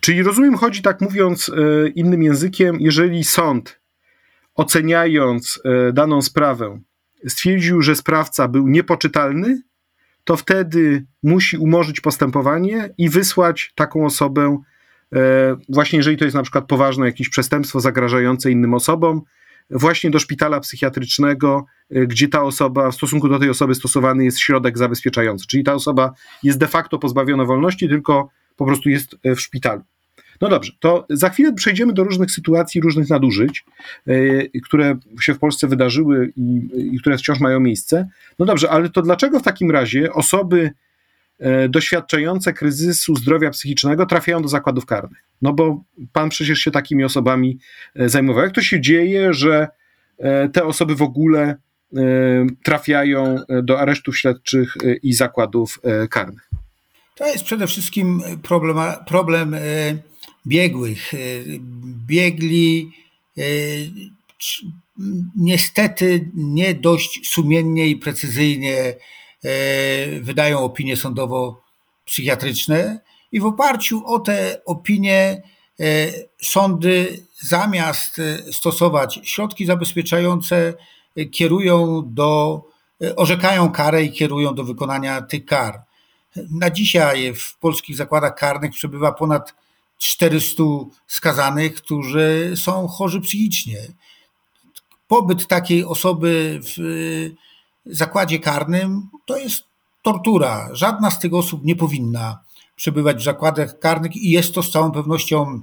[0.00, 3.80] Czyli rozumiem, chodzi tak mówiąc e, innym językiem, jeżeli sąd
[4.54, 6.80] oceniając e, daną sprawę
[7.28, 9.62] stwierdził, że sprawca był niepoczytalny,
[10.24, 14.62] to wtedy musi umorzyć postępowanie i wysłać taką osobę,
[15.14, 19.22] e, właśnie jeżeli to jest na przykład poważne jakieś przestępstwo zagrażające innym osobom,
[19.72, 21.64] właśnie do szpitala psychiatrycznego,
[21.96, 25.46] y, gdzie ta osoba, w stosunku do tej osoby stosowany jest środek zabezpieczający.
[25.46, 29.82] Czyli ta osoba jest de facto pozbawiona wolności, tylko po prostu jest y, w szpitalu.
[30.40, 33.64] No dobrze, to za chwilę przejdziemy do różnych sytuacji, różnych nadużyć,
[34.06, 38.08] yy, które się w Polsce wydarzyły i, i, które wciąż mają miejsce.
[38.38, 40.70] No dobrze, ale to dlaczego w takim razie osoby
[41.40, 45.22] yy, doświadczające kryzysu zdrowia psychicznego trafiają do zakładów karnych?
[45.42, 47.58] No bo pan przecież się takimi osobami
[47.94, 48.44] e, zajmował.
[48.44, 49.68] Jak to się dzieje, że
[50.18, 51.56] e, te osoby w ogóle e,
[52.64, 56.50] trafiają do aresztów śledczych i zakładów karnych?
[57.14, 59.56] To jest przede wszystkim problem, problem
[60.46, 61.12] biegłych.
[62.06, 62.92] Biegli
[65.36, 68.94] niestety nie dość sumiennie i precyzyjnie
[70.20, 73.00] wydają opinie sądowo-psychiatryczne
[73.32, 75.42] i w oparciu o te opinie
[75.80, 75.84] e,
[76.42, 80.74] sądy zamiast e, stosować środki zabezpieczające,
[81.16, 82.62] e, kierują do,
[83.16, 85.82] orzekają karę i kierują do wykonania tych kar.
[86.50, 89.54] Na dzisiaj w polskich zakładach karnych przebywa ponad
[90.02, 90.62] 400
[91.06, 93.78] skazanych, którzy są chorzy psychicznie.
[95.08, 96.80] Pobyt takiej osoby w
[97.86, 99.64] zakładzie karnym to jest
[100.02, 100.68] tortura.
[100.72, 102.38] Żadna z tych osób nie powinna
[102.76, 105.60] przebywać w zakładach karnych i jest to z całą pewnością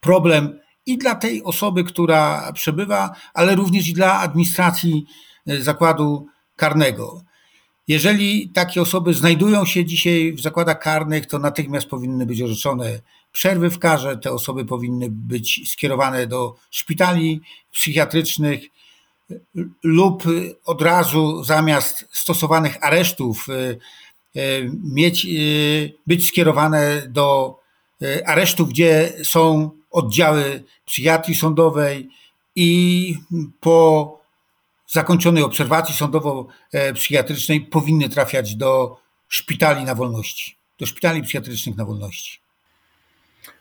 [0.00, 5.06] problem i dla tej osoby, która przebywa, ale również i dla administracji
[5.46, 6.26] e, zakładu
[6.56, 7.22] karnego.
[7.88, 13.00] Jeżeli takie osoby znajdują się dzisiaj w zakładach karnych, to natychmiast powinny być orzeczone
[13.32, 14.16] przerwy w karze.
[14.16, 17.40] Te osoby powinny być skierowane do szpitali
[17.72, 18.60] psychiatrycznych
[19.82, 20.24] lub
[20.64, 23.76] od razu zamiast stosowanych aresztów e,
[24.36, 24.40] E,
[24.84, 25.28] mieć, e,
[26.06, 27.60] być skierowane do
[28.26, 32.08] aresztów, gdzie są oddziały psychiatrii sądowej
[32.56, 33.14] i
[33.60, 34.18] po
[34.88, 38.96] zakończonej obserwacji sądowo-psychiatrycznej powinny trafiać do
[39.28, 42.38] szpitali na wolności, do szpitali psychiatrycznych na wolności.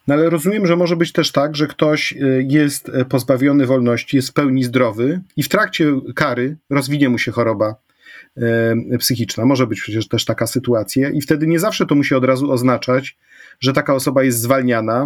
[0.10, 2.14] No ale rozumiem, że może być też tak, że ktoś
[2.48, 7.76] jest pozbawiony wolności, jest w pełni zdrowy i w trakcie kary rozwinie mu się choroba
[8.92, 9.46] E, psychiczna.
[9.46, 13.18] Może być przecież też taka sytuacja, i wtedy nie zawsze to musi od razu oznaczać,
[13.60, 15.06] że taka osoba jest zwalniana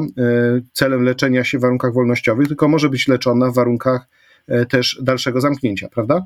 [0.74, 4.08] celem leczenia się w warunkach wolnościowych, tylko może być leczona w warunkach
[4.70, 6.26] też dalszego zamknięcia, prawda?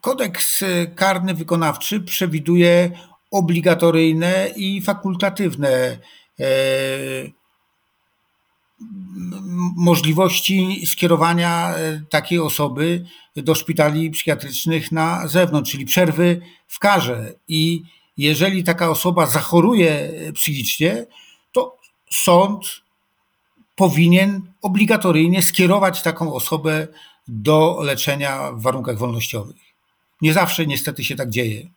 [0.00, 2.90] Kodeks karny wykonawczy przewiduje
[3.30, 5.98] obligatoryjne i fakultatywne
[9.76, 13.04] możliwości skierowania e, takiej osoby
[13.36, 17.32] do szpitali psychiatrycznych na zewnątrz, czyli przerwy w karze.
[17.48, 17.82] I
[18.16, 21.06] jeżeli taka osoba zachoruje psychicznie,
[21.52, 21.76] to
[22.10, 22.66] sąd
[23.76, 26.88] powinien obligatoryjnie skierować taką osobę
[27.28, 29.56] do leczenia w warunkach wolnościowych.
[30.22, 31.70] Nie zawsze niestety się tak dzieje.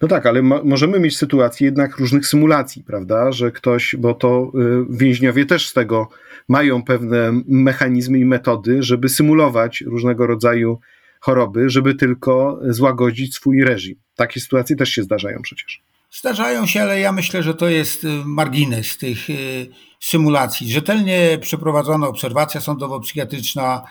[0.00, 3.32] No tak, ale możemy mieć sytuację jednak różnych symulacji, prawda?
[3.32, 6.08] Że ktoś, bo to y, więźniowie też z tego
[6.48, 10.80] mają pewne mechanizmy i metody, żeby symulować różnego rodzaju
[11.20, 13.96] choroby, żeby tylko złagodzić swój reżim.
[14.16, 15.82] Takie sytuacje też się zdarzają przecież.
[16.10, 19.66] Zdarzają się, ale ja myślę, że to jest y, margines tych y,
[20.00, 20.72] symulacji.
[20.72, 23.82] Rzetelnie przeprowadzona obserwacja sądowo-psychiatryczna,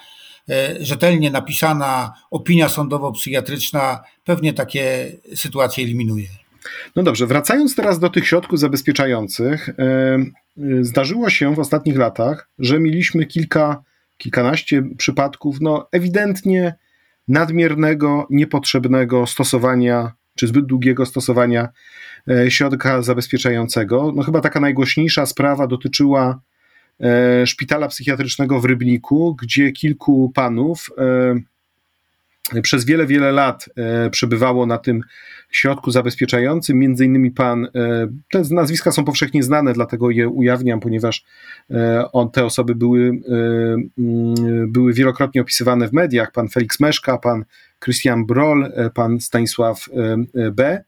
[0.79, 6.27] rzetelnie napisana opinia sądowo-psychiatryczna pewnie takie sytuacje eliminuje.
[6.95, 9.69] No dobrze, wracając teraz do tych środków zabezpieczających,
[10.81, 13.83] zdarzyło się w ostatnich latach, że mieliśmy kilka,
[14.17, 16.75] kilkanaście przypadków, no ewidentnie
[17.27, 21.69] nadmiernego, niepotrzebnego stosowania, czy zbyt długiego stosowania
[22.29, 24.11] e, środka zabezpieczającego.
[24.15, 26.39] No chyba taka najgłośniejsza sprawa dotyczyła e,
[27.45, 33.69] szpitala psychiatrycznego w Rybniku, gdzie kilku panów e, przez wiele, wiele lat
[34.11, 35.01] przebywało na tym
[35.51, 37.69] środku zabezpieczającym, między innymi pan, e,
[38.31, 41.25] te nazwiska są powszechnie znane, dlatego je ujawniam, ponieważ
[41.71, 43.11] e, on, te osoby były, e,
[43.97, 47.45] mm, były wielokrotnie opisywane w mediach, pan Felix Meszka, pan
[47.83, 49.85] Christian Broll, pan Stanisław
[50.51, 50.83] B.,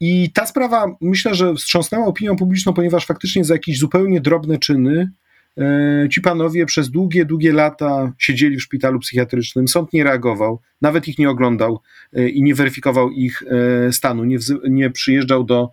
[0.00, 5.10] i ta sprawa myślę, że wstrząsnęła opinią publiczną, ponieważ faktycznie za jakieś zupełnie drobne czyny
[5.58, 11.08] E, ci panowie przez długie, długie lata siedzieli w szpitalu psychiatrycznym, sąd nie reagował, nawet
[11.08, 11.80] ich nie oglądał
[12.12, 15.70] e, i nie weryfikował ich e, stanu, nie, nie przyjeżdżał do,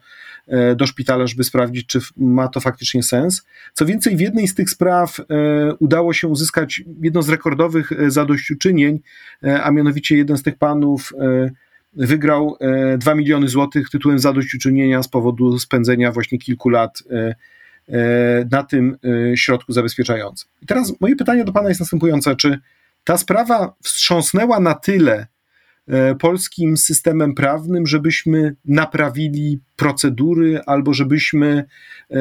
[0.76, 3.45] do szpitala, żeby sprawdzić, czy ma to faktycznie sens.
[3.74, 5.18] Co więcej, w jednej z tych spraw
[5.80, 8.99] udało się uzyskać jedno z rekordowych zadośćuczynień,
[9.64, 11.14] a mianowicie jeden z tych panów
[11.94, 12.58] wygrał
[12.98, 17.04] 2 miliony złotych tytułem zadośćuczynienia z powodu spędzenia właśnie kilku lat
[17.92, 18.98] E, na tym
[19.32, 20.50] e, środku zabezpieczającym.
[20.62, 22.60] I teraz moje pytanie do Pana jest następujące: czy
[23.04, 25.28] ta sprawa wstrząsnęła na tyle
[25.88, 31.64] e, polskim systemem prawnym, żebyśmy naprawili procedury albo żebyśmy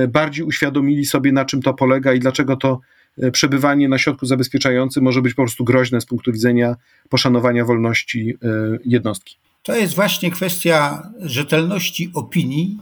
[0.08, 2.80] bardziej uświadomili sobie, na czym to polega i dlaczego to
[3.32, 6.76] przebywanie na środku zabezpieczającym może być po prostu groźne z punktu widzenia
[7.08, 8.36] poszanowania wolności
[8.84, 9.38] jednostki.
[9.62, 12.78] To jest właśnie kwestia rzetelności opinii,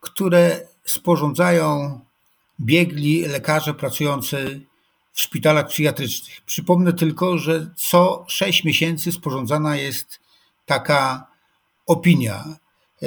[0.00, 2.00] które sporządzają
[2.60, 4.60] biegli lekarze pracujący
[5.12, 6.40] w szpitalach psychiatrycznych.
[6.46, 10.20] Przypomnę tylko, że co 6 miesięcy sporządzana jest
[10.66, 11.26] taka
[11.86, 12.44] opinia.
[13.02, 13.06] E,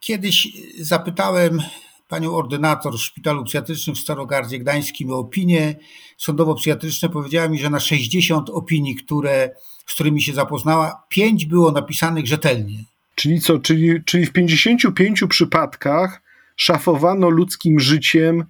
[0.00, 0.48] kiedyś
[0.80, 1.62] zapytałem
[2.08, 5.74] panią ordynator w szpitalu psychiatrycznym w Starogardzie Gdańskim o opinię
[6.18, 7.08] sądowo-psychiatryczne.
[7.08, 9.54] Powiedziała mi, że na 60 opinii, które,
[9.86, 12.84] z którymi się zapoznała, 5 było napisanych rzetelnie.
[13.14, 16.22] Czyli co, czyli, czyli w 55 przypadkach
[16.56, 18.44] szafowano ludzkim życiem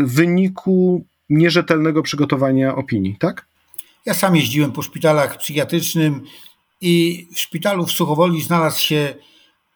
[0.00, 3.46] w wyniku nierzetelnego przygotowania opinii, tak?
[4.06, 6.24] Ja sam jeździłem po szpitalach psychiatrycznym
[6.80, 9.14] i w szpitalu w Suchowoli znalazł się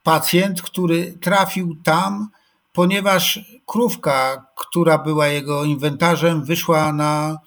[0.02, 2.28] pacjent, który trafił tam,
[2.72, 7.38] ponieważ krówka, która była jego inwentarzem, wyszła na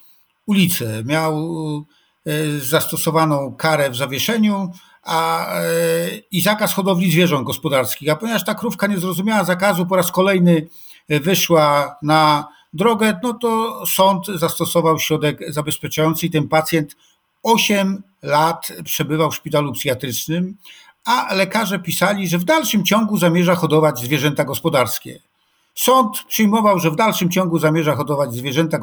[0.45, 1.04] ulicę.
[1.06, 1.49] Miał
[2.26, 4.72] e, zastosowaną karę w zawieszeniu
[5.03, 5.63] a, e,
[6.32, 8.09] i zakaz hodowli zwierząt gospodarskich.
[8.09, 10.67] A ponieważ ta krówka nie zrozumiała zakazu, po raz kolejny
[11.09, 16.95] wyszła na drogę, no to sąd zastosował środek zabezpieczający i ten pacjent
[17.43, 20.57] 8 lat przebywał w szpitalu psychiatrycznym,
[21.05, 25.30] a lekarze pisali, że w dalszym ciągu zamierza hodować zwierzęta gospodarskie.
[25.82, 28.79] Sąd przyjmował, że w dalszym ciągu zamierza hodować zwierzęta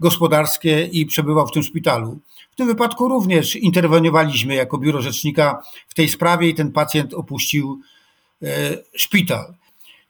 [0.00, 2.18] gospodarskie i przebywał w tym szpitalu.
[2.52, 7.80] W tym wypadku również interweniowaliśmy jako biuro rzecznika w tej sprawie i ten pacjent opuścił
[8.42, 8.46] e,
[8.96, 9.54] szpital.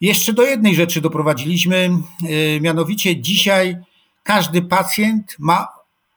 [0.00, 3.76] Jeszcze do jednej rzeczy doprowadziliśmy, e, mianowicie dzisiaj
[4.22, 5.68] każdy pacjent ma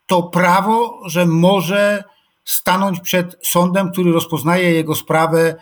[0.06, 2.04] to prawo, że może
[2.46, 5.56] stanąć przed sądem, który rozpoznaje jego sprawę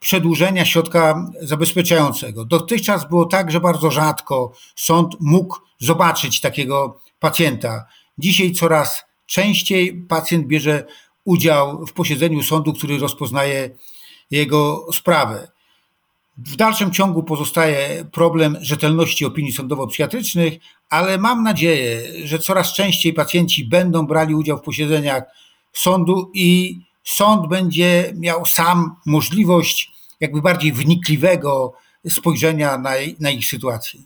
[0.00, 2.44] przedłużenia środka zabezpieczającego.
[2.44, 7.84] Dotychczas było tak, że bardzo rzadko sąd mógł zobaczyć takiego pacjenta.
[8.18, 10.86] Dzisiaj coraz częściej pacjent bierze
[11.24, 13.70] udział w posiedzeniu sądu, który rozpoznaje
[14.30, 15.48] jego sprawę.
[16.38, 20.58] W dalszym ciągu pozostaje problem rzetelności opinii sądowo-psychiatrycznych,
[20.90, 25.22] ale mam nadzieję, że coraz częściej pacjenci będą brali udział w posiedzeniach
[25.72, 31.72] sądu i sąd będzie miał sam możliwość jakby bardziej wnikliwego
[32.08, 32.90] spojrzenia na,
[33.20, 34.00] na ich sytuację.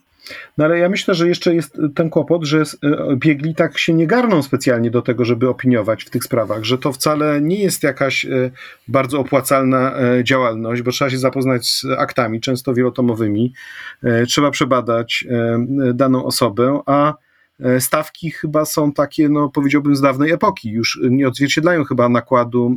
[0.59, 4.07] No ale ja myślę, że jeszcze jest ten kłopot, że e, biegli tak się nie
[4.07, 8.25] garną specjalnie do tego, żeby opiniować w tych sprawach, że to wcale nie jest jakaś
[8.25, 8.51] e,
[8.89, 13.53] bardzo opłacalna e, działalność, bo trzeba się zapoznać z aktami, często wielotomowymi,
[14.29, 15.25] trzeba przebadać
[15.95, 17.15] daną osobę, a
[17.81, 22.77] stawki chyba są takie, no powiedziałbym, z dawnej epoki, już nie odzwierciedlają chyba nakładu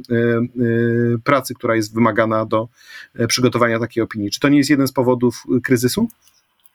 [1.24, 2.68] pracy, która jest wymagana do
[3.28, 4.32] przygotowania takiej opinii.
[4.32, 6.08] Czy to nie jest jeden z powodów kryzysu?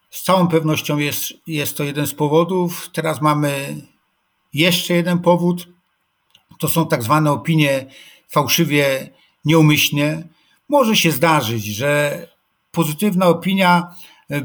[0.09, 2.89] Z całą pewnością jest, jest to jeden z powodów.
[2.93, 3.81] Teraz mamy
[4.53, 5.67] jeszcze jeden powód.
[6.59, 7.85] To są tak zwane opinie
[8.29, 9.09] fałszywie
[9.45, 10.23] nieumyślnie.
[10.69, 12.27] Może się zdarzyć, że
[12.71, 13.95] pozytywna opinia
[14.31, 14.41] e, e,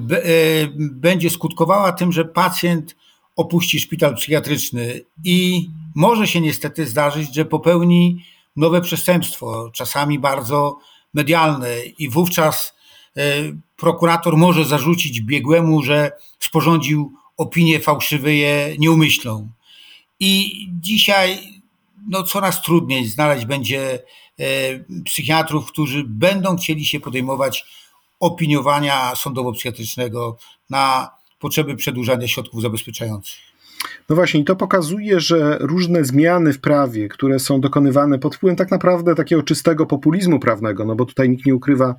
[0.76, 2.96] będzie skutkowała tym, że pacjent
[3.36, 8.24] opuści szpital psychiatryczny i może się niestety zdarzyć, że popełni
[8.56, 10.78] nowe przestępstwo, czasami bardzo
[11.14, 12.76] medialne i wówczas
[13.16, 19.48] E, prokurator może zarzucić biegłemu, że sporządził opinię fałszywie nieumyślną.
[20.20, 21.38] I dzisiaj
[22.08, 24.02] no, coraz trudniej znaleźć będzie
[24.38, 24.44] e,
[25.04, 27.64] psychiatrów, którzy będą chcieli się podejmować
[28.20, 30.36] opiniowania sądowo-psychiatrycznego
[30.70, 31.10] na
[31.46, 33.38] potrzeby przedłużania środków zabezpieczających.
[34.08, 38.56] No właśnie, i to pokazuje, że różne zmiany w prawie, które są dokonywane pod wpływem
[38.56, 41.94] tak naprawdę takiego czystego populizmu prawnego, no bo tutaj nikt nie ukrywa,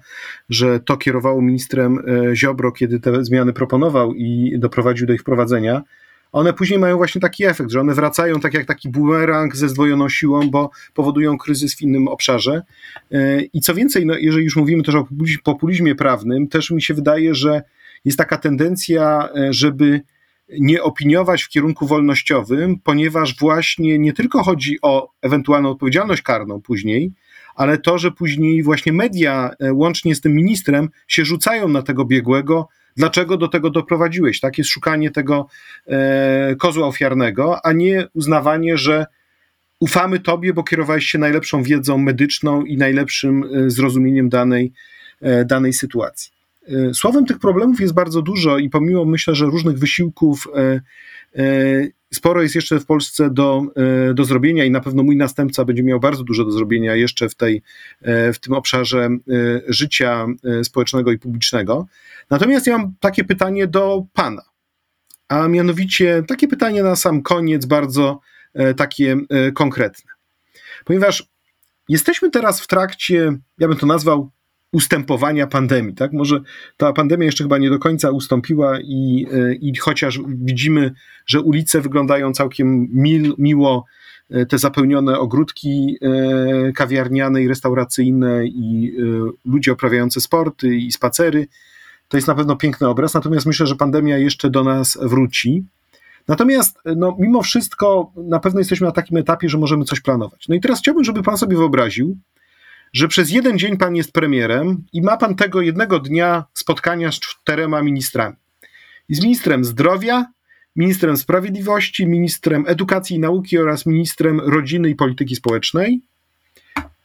[0.49, 5.81] że to kierowało ministrem e, Ziobro, kiedy te zmiany proponował i doprowadził do ich wprowadzenia,
[6.31, 10.09] one później mają właśnie taki efekt, że one wracają tak jak taki bumerang ze zdwojoną
[10.09, 12.61] siłą, bo powodują kryzys w innym obszarze.
[13.11, 15.07] E, I co więcej, no, jeżeli już mówimy też o
[15.43, 17.61] populizmie prawnym, też mi się wydaje, że
[18.07, 20.01] jest taka tendencja, e, żeby
[20.59, 27.11] nie opiniować w kierunku wolnościowym, ponieważ właśnie nie tylko chodzi o ewentualną odpowiedzialność karną później,
[27.55, 32.05] ale to, że później właśnie media, e, łącznie z tym ministrem, się rzucają na tego
[32.05, 34.39] biegłego, dlaczego do tego doprowadziłeś.
[34.39, 35.47] Tak jest szukanie tego
[35.87, 39.05] e, kozła ofiarnego, a nie uznawanie, że
[39.79, 44.73] ufamy tobie, bo kierowałeś się najlepszą wiedzą medyczną i najlepszym e, zrozumieniem danej,
[45.21, 46.36] e, danej sytuacji.
[46.67, 50.81] E, słowem tych problemów jest bardzo dużo i pomimo myślę, że różnych wysiłków e,
[51.41, 53.61] e, sporo jest jeszcze w Polsce do,
[54.13, 57.35] do zrobienia i na pewno mój następca będzie miał bardzo dużo do zrobienia jeszcze w,
[57.35, 57.61] tej,
[58.33, 59.09] w tym obszarze
[59.67, 60.25] życia
[60.63, 61.87] społecznego i publicznego.
[62.29, 64.41] Natomiast ja mam takie pytanie do Pana,
[65.27, 68.19] a mianowicie takie pytanie na sam koniec, bardzo
[68.77, 69.17] takie
[69.53, 70.11] konkretne.
[70.85, 71.23] Ponieważ
[71.89, 74.31] jesteśmy teraz w trakcie, ja bym to nazwał,
[74.71, 75.93] ustępowania pandemii.
[75.93, 76.13] Tak?
[76.13, 76.41] Może
[76.77, 80.91] ta pandemia jeszcze chyba nie do końca ustąpiła i, e, i chociaż widzimy,
[81.25, 83.85] że ulice wyglądają całkiem mil, miło,
[84.29, 88.93] e, te zapełnione ogródki e, kawiarniane i restauracyjne i
[89.45, 91.47] ludzie uprawiający sporty i spacery,
[92.07, 95.63] to jest na pewno piękny obraz, natomiast myślę, że pandemia jeszcze do nas wróci.
[96.27, 100.47] Natomiast no, mimo wszystko na pewno jesteśmy na takim etapie, że możemy coś planować.
[100.47, 102.17] No i teraz chciałbym, żeby pan sobie wyobraził,
[102.97, 107.19] że przez jeden dzień pan jest premierem i ma pan tego jednego dnia spotkania z
[107.19, 108.35] czterema ministrami.
[109.09, 110.25] Z ministrem zdrowia,
[110.75, 116.01] ministrem sprawiedliwości, ministrem edukacji i nauki oraz ministrem rodziny i polityki społecznej.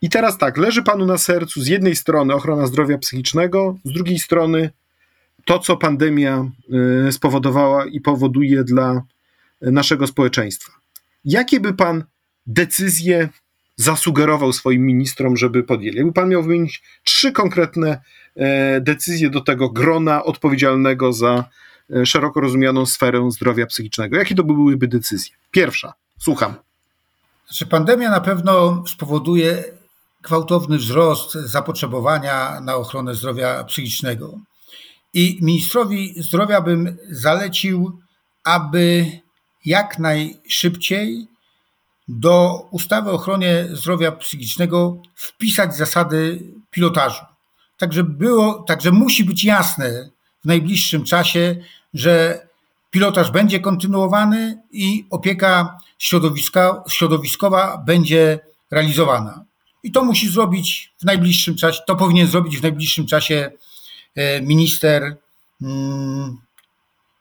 [0.03, 4.19] I teraz tak, leży panu na sercu z jednej strony ochrona zdrowia psychicznego, z drugiej
[4.19, 4.71] strony
[5.45, 6.51] to, co pandemia
[7.09, 9.03] y, spowodowała i powoduje dla
[9.61, 10.73] naszego społeczeństwa.
[11.25, 12.05] Jakie by pan
[12.47, 13.29] decyzje
[13.83, 15.97] zasugerował swoim ministrom, żeby podjęli.
[15.97, 18.01] Jakby pan miał wymienić trzy konkretne
[18.37, 21.45] e, decyzje do tego grona odpowiedzialnego za
[21.91, 25.35] e, szeroko rozumianą sferę zdrowia psychicznego, jakie to byłyby decyzje?
[25.51, 26.55] Pierwsza, słucham.
[27.47, 29.65] Znaczy, pandemia na pewno spowoduje
[30.23, 34.39] gwałtowny wzrost zapotrzebowania na ochronę zdrowia psychicznego.
[35.15, 37.99] I ministrowi zdrowia bym zalecił,
[38.45, 39.07] aby
[39.65, 41.29] jak najszybciej
[42.09, 47.25] do ustawy o ochronie zdrowia psychicznego wpisać zasady pilotażu.
[47.79, 50.11] Także było, także musi być jasne
[50.45, 51.57] w najbliższym czasie,
[51.95, 52.47] że
[52.91, 58.41] pilotaż będzie kontynuowany i opieka środowiska, środowiskowa będzie
[58.71, 59.45] realizowana.
[59.83, 63.51] I to musi zrobić w najbliższym czasie, to powinien zrobić w najbliższym czasie
[64.15, 65.17] e, minister,
[65.63, 66.37] mm,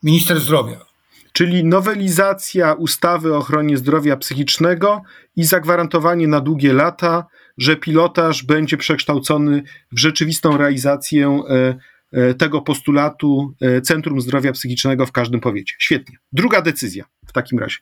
[0.04, 0.91] minister zdrowia
[1.34, 5.02] czyli nowelizacja ustawy o ochronie zdrowia psychicznego
[5.36, 7.26] i zagwarantowanie na długie lata,
[7.58, 11.76] że pilotaż będzie przekształcony w rzeczywistą realizację e,
[12.12, 15.76] e, tego postulatu e, Centrum Zdrowia Psychicznego w każdym powiecie.
[15.80, 16.18] Świetnie.
[16.34, 17.78] Druga decyzja w takim razie.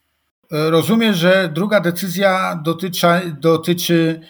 [0.51, 3.07] Rozumiem, że druga decyzja dotyczy,
[3.41, 4.21] dotyczy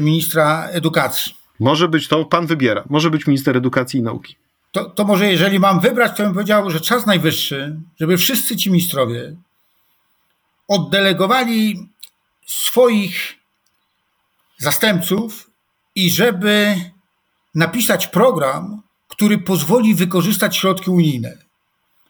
[0.00, 1.34] ministra edukacji.
[1.60, 4.36] Może być to, pan wybiera, może być minister edukacji i nauki.
[4.72, 8.70] To, to może jeżeli mam wybrać, to bym powiedział, że czas najwyższy, żeby wszyscy ci
[8.70, 9.36] ministrowie
[10.68, 11.88] oddelegowali
[12.46, 13.34] swoich
[14.58, 15.50] zastępców
[15.94, 16.76] i żeby
[17.54, 21.38] napisać program, który pozwoli wykorzystać środki unijne.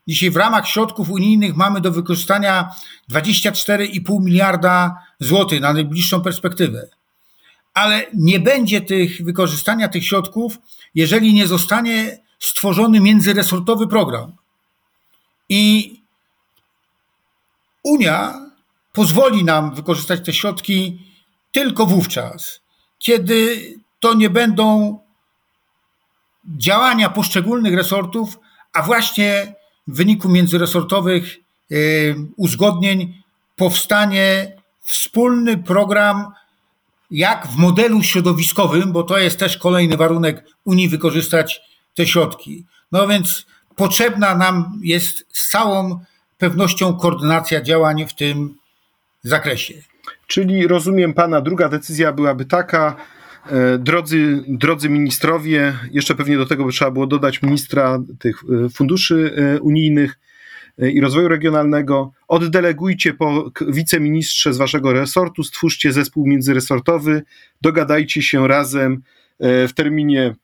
[0.08, 2.70] Dzisiaj w ramach środków unijnych mamy do wykorzystania
[3.10, 6.88] 24,5 miliarda złotych na najbliższą perspektywę.
[7.74, 10.58] Ale nie będzie tych wykorzystania tych środków,
[10.94, 14.32] jeżeli nie zostanie stworzony międzyresortowy program.
[15.48, 15.94] I
[17.82, 18.46] Unia
[18.92, 20.98] pozwoli nam wykorzystać te środki
[21.52, 22.60] tylko wówczas,
[22.98, 23.60] kiedy
[24.00, 24.98] to nie będą
[26.56, 28.38] działania poszczególnych resortów,
[28.72, 29.54] a właśnie
[29.86, 31.36] w wyniku międzyresortowych
[31.72, 33.22] y, uzgodnień
[33.56, 36.32] powstanie wspólny program,
[37.10, 41.60] jak w modelu środowiskowym, bo to jest też kolejny warunek Unii wykorzystać
[42.00, 42.64] te środki.
[42.92, 43.46] No więc
[43.76, 46.00] potrzebna nam jest z całą
[46.38, 48.54] pewnością koordynacja działań w tym
[49.22, 49.74] zakresie.
[50.26, 52.96] Czyli rozumiem pana, druga decyzja byłaby taka,
[53.46, 58.68] e, Drodzy, drodzy ministrowie, jeszcze pewnie do tego by trzeba było dodać ministra tych e,
[58.68, 60.18] funduszy e, unijnych
[60.78, 62.12] i rozwoju regionalnego.
[62.28, 67.22] Oddelegujcie po wiceministrze z waszego resortu, stwórzcie zespół międzyresortowy,
[67.62, 69.02] dogadajcie się razem
[69.40, 70.34] w terminie,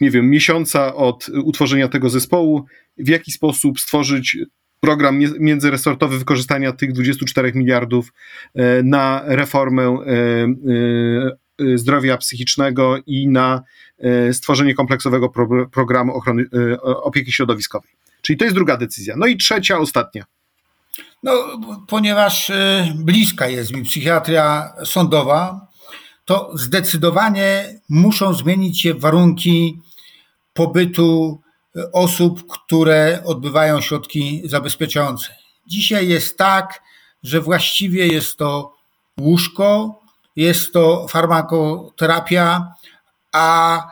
[0.00, 2.64] nie wiem, miesiąca od utworzenia tego zespołu,
[2.98, 4.36] w jaki sposób stworzyć
[4.80, 8.12] program międzyresortowy wykorzystania tych 24 miliardów
[8.54, 10.14] e, na reformę e,
[11.72, 13.62] e, zdrowia psychicznego i na
[14.32, 15.32] stworzenie kompleksowego
[15.72, 16.44] programu ochrony,
[16.82, 17.90] opieki środowiskowej.
[18.22, 19.14] Czyli to jest druga decyzja.
[19.16, 20.24] No i trzecia, ostatnia.
[21.22, 21.32] No,
[21.88, 22.52] ponieważ
[22.94, 25.66] bliska jest mi psychiatria sądowa,
[26.24, 29.78] to zdecydowanie muszą zmienić się warunki
[30.58, 31.40] pobytu
[31.92, 35.26] osób, które odbywają środki zabezpieczające.
[35.66, 36.82] Dzisiaj jest tak,
[37.22, 38.74] że właściwie jest to
[39.20, 40.00] łóżko,
[40.36, 42.74] jest to farmakoterapia,
[43.32, 43.82] a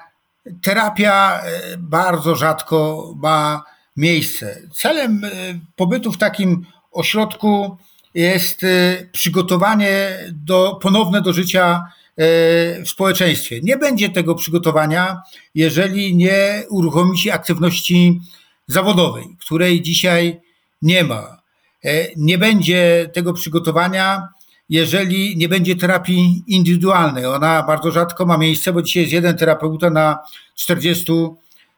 [0.63, 3.65] terapia e, bardzo rzadko ma
[3.97, 4.63] miejsce.
[4.75, 5.29] Celem e,
[5.77, 7.77] pobytu w takim ośrodku
[8.15, 8.67] jest e,
[9.13, 13.61] przygotowanie do ponowne do życia E, w społeczeństwie.
[13.63, 15.23] Nie będzie tego przygotowania,
[15.55, 18.21] jeżeli nie uruchomi się aktywności
[18.67, 20.41] zawodowej, której dzisiaj
[20.83, 21.43] nie ma.
[21.85, 24.29] E, nie będzie tego przygotowania,
[24.69, 27.27] jeżeli nie będzie terapii indywidualnej.
[27.27, 30.19] Ona bardzo rzadko ma miejsce, bo dzisiaj jest jeden terapeuta na
[30.55, 31.13] 40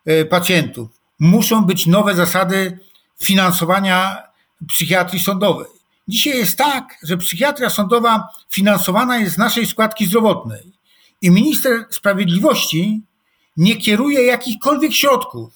[0.05, 0.89] e, pacjentów.
[1.18, 2.78] Muszą być nowe zasady
[3.22, 4.16] finansowania
[4.68, 5.78] psychiatrii sądowej.
[6.09, 10.72] Dzisiaj jest tak, że psychiatria sądowa finansowana jest z naszej składki zdrowotnej
[11.22, 13.02] i minister sprawiedliwości
[13.56, 15.54] nie kieruje jakichkolwiek środków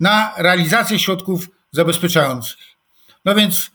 [0.00, 2.58] na realizację środków zabezpieczających.
[3.24, 3.70] No więc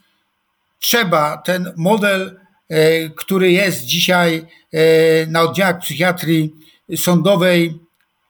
[0.80, 6.54] trzeba ten model, e, który jest dzisiaj e, na oddziałach psychiatrii
[6.96, 7.78] sądowej,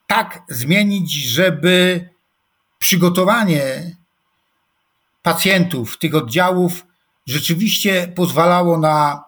[0.07, 2.09] tak zmienić, żeby
[2.79, 3.97] przygotowanie
[5.23, 6.88] pacjentów tych oddziałów
[7.29, 9.25] rzeczywiście pozwalało na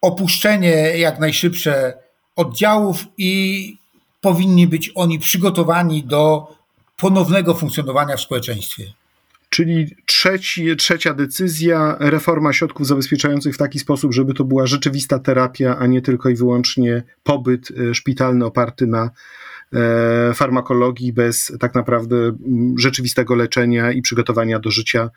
[0.00, 1.94] opuszczenie jak najszybsze
[2.36, 3.76] oddziałów i
[4.20, 6.54] powinni być oni przygotowani do
[6.96, 8.84] ponownego funkcjonowania w społeczeństwie.
[9.48, 15.76] Czyli trzeci, trzecia decyzja, reforma środków zabezpieczających w taki sposób, żeby to była rzeczywista terapia,
[15.78, 19.10] a nie tylko i wyłącznie pobyt e, szpitalny oparty na
[19.72, 22.16] e, farmakologii bez tak naprawdę
[22.78, 25.10] rzeczywistego leczenia i przygotowania do życia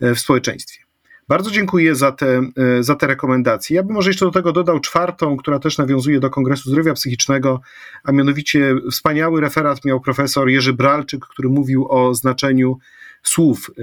[0.00, 0.89] e, w społeczeństwie.
[1.30, 3.76] Bardzo dziękuję za te, e, za te rekomendacje.
[3.76, 7.60] Ja bym może jeszcze do tego dodał czwartą, która też nawiązuje do Kongresu Zdrowia Psychicznego,
[8.04, 12.78] a mianowicie wspaniały referat miał profesor Jerzy Bralczyk, który mówił o znaczeniu
[13.22, 13.82] słów, e,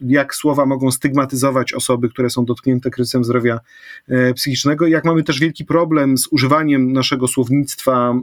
[0.00, 3.60] jak słowa mogą stygmatyzować osoby, które są dotknięte kryzysem zdrowia
[4.08, 8.14] e, psychicznego, jak mamy też wielki problem z używaniem naszego słownictwa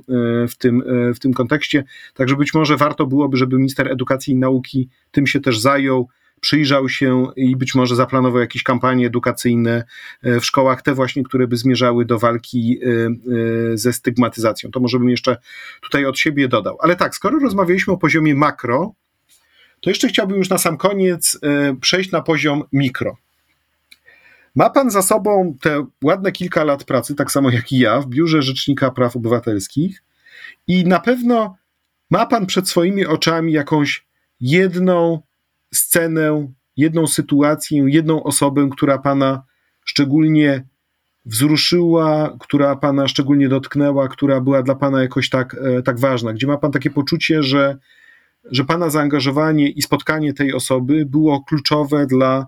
[0.49, 0.84] w tym,
[1.16, 1.84] w tym kontekście.
[2.14, 6.08] Także być może warto byłoby, żeby minister edukacji i nauki tym się też zajął
[6.41, 9.83] przyjrzał się i być może zaplanował jakieś kampanie edukacyjne
[10.23, 12.88] e, w szkołach, te właśnie, które by zmierzały do walki e,
[13.73, 14.71] e, ze stygmatyzacją.
[14.71, 15.38] To może bym jeszcze
[15.81, 16.77] tutaj od siebie dodał.
[16.81, 18.93] Ale tak, skoro rozmawialiśmy o poziomie makro,
[19.81, 21.39] to jeszcze chciałbym już na sam koniec
[21.81, 23.17] przejść na poziom mikro.
[24.55, 28.07] Ma pan za sobą te ładne kilka lat pracy, tak samo jak i ja, w
[28.07, 30.03] Biurze Rzecznika Praw Obywatelskich,
[30.67, 31.57] i na pewno
[32.09, 34.07] ma pan przed swoimi oczami jakąś
[34.39, 35.21] jedną
[35.78, 39.43] scenę, jedną sytuację, jedną osobę, która pana
[39.86, 40.63] szczególnie
[41.25, 46.47] wzruszyła, która pana szczególnie dotknęła, która była dla pana jakoś tak, e, tak ważna, gdzie
[46.47, 47.78] ma pan takie poczucie, że
[48.51, 52.47] że Pana zaangażowanie i spotkanie tej osoby było kluczowe dla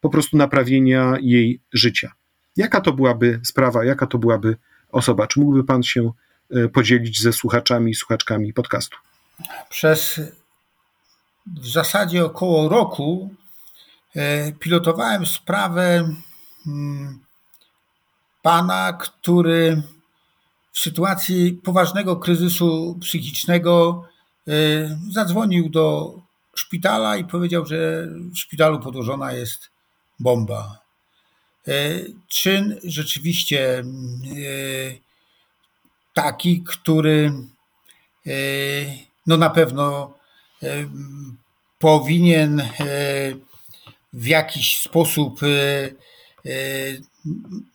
[0.00, 2.12] po prostu naprawienia jej życia.
[2.56, 4.56] Jaka to byłaby sprawa, jaka to byłaby
[4.88, 5.26] osoba?
[5.26, 6.10] Czy mógłby Pan się
[6.50, 8.96] e, podzielić ze słuchaczami i słuchaczkami podcastu?
[9.68, 10.20] Przez
[11.56, 13.30] w zasadzie około roku
[14.16, 16.14] e, pilotowałem sprawę
[16.66, 17.18] mm,
[18.42, 19.82] pana, który
[20.72, 24.04] w sytuacji poważnego kryzysu psychicznego
[24.48, 24.52] e,
[25.10, 26.14] zadzwonił do
[26.54, 29.70] szpitala i powiedział, że w szpitalu podłożona jest
[30.20, 30.78] bomba.
[31.68, 31.72] E,
[32.28, 33.84] czyn rzeczywiście
[36.14, 37.32] taki, który
[39.26, 40.14] no na pewno
[41.80, 42.62] powinien
[44.12, 45.40] w jakiś sposób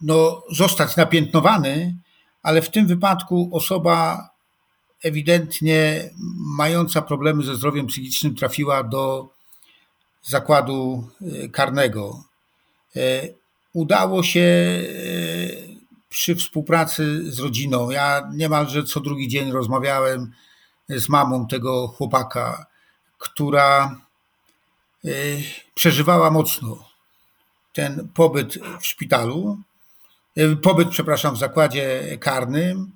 [0.01, 1.95] no, zostać napiętnowany,
[2.43, 4.29] ale w tym wypadku osoba
[5.03, 6.09] ewidentnie
[6.57, 9.29] mająca problemy ze zdrowiem psychicznym trafiła do
[10.23, 11.09] zakładu
[11.51, 12.23] karnego.
[13.73, 14.47] Udało się
[16.09, 17.89] przy współpracy z rodziną.
[17.89, 20.31] Ja niemalże co drugi dzień rozmawiałem
[20.89, 22.65] z mamą tego chłopaka,
[23.17, 24.01] która
[25.05, 25.43] y,
[25.73, 26.89] przeżywała mocno
[27.73, 29.57] ten pobyt w szpitalu,
[30.37, 32.91] y, pobyt, przepraszam, w zakładzie karnym.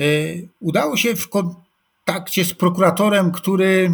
[0.00, 3.92] Y, udało się w kontakcie z prokuratorem, który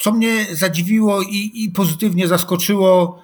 [0.00, 3.22] co mnie zadziwiło i, i pozytywnie zaskoczyło,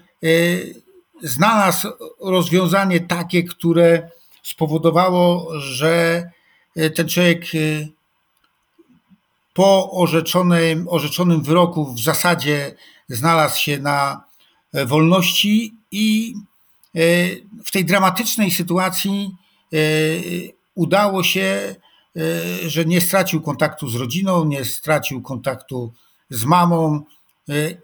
[1.22, 1.88] znalazł
[2.20, 4.11] rozwiązanie takie, które
[4.42, 6.24] spowodowało, że
[6.94, 7.44] ten człowiek
[9.57, 12.74] po orzeczonym, orzeczonym wyroku w zasadzie
[13.09, 14.24] znalazł się na
[14.72, 16.34] e, wolności i
[16.94, 17.00] e,
[17.64, 19.30] w tej dramatycznej sytuacji
[19.72, 19.76] e,
[20.74, 21.76] udało się,
[22.66, 25.92] że nie stracił kontaktu z rodziną, nie stracił kontaktu
[26.30, 27.02] z mamą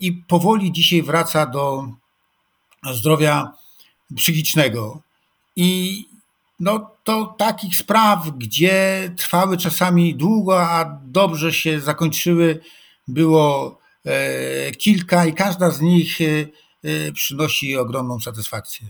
[0.00, 1.88] i powoli dzisiaj wraca do
[2.92, 3.52] zdrowia
[4.16, 5.02] psychicznego.
[5.56, 6.04] I
[6.62, 12.60] no to takich spraw, gdzie trwały czasami długo, a dobrze się zakończyły,
[13.08, 18.86] było e, kilka i każda z nich e, e, przynosi ogromną satysfakcję.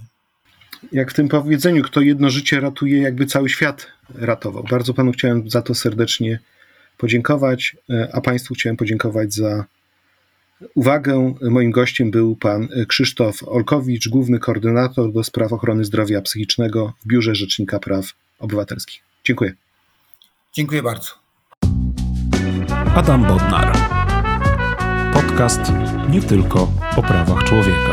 [0.92, 4.64] Jak w tym powiedzeniu, kto jedno życie ratuje, jakby cały świat ratował.
[4.70, 6.38] Bardzo panu chciałem za to serdecznie
[6.98, 7.76] podziękować,
[8.12, 9.64] a państwu chciałem podziękować za
[10.74, 11.34] uwagę.
[11.40, 17.34] Moim gościem był pan Krzysztof Olkowicz, główny koordynator do spraw ochrony zdrowia psychicznego w Biurze
[17.34, 19.02] Rzecznika Praw Obywatelskich.
[19.24, 19.52] Dziękuję.
[20.52, 21.10] Dziękuję bardzo.
[22.94, 23.72] Adam Bodnar.
[25.12, 25.60] Podcast
[26.10, 27.91] nie tylko o prawach człowieka.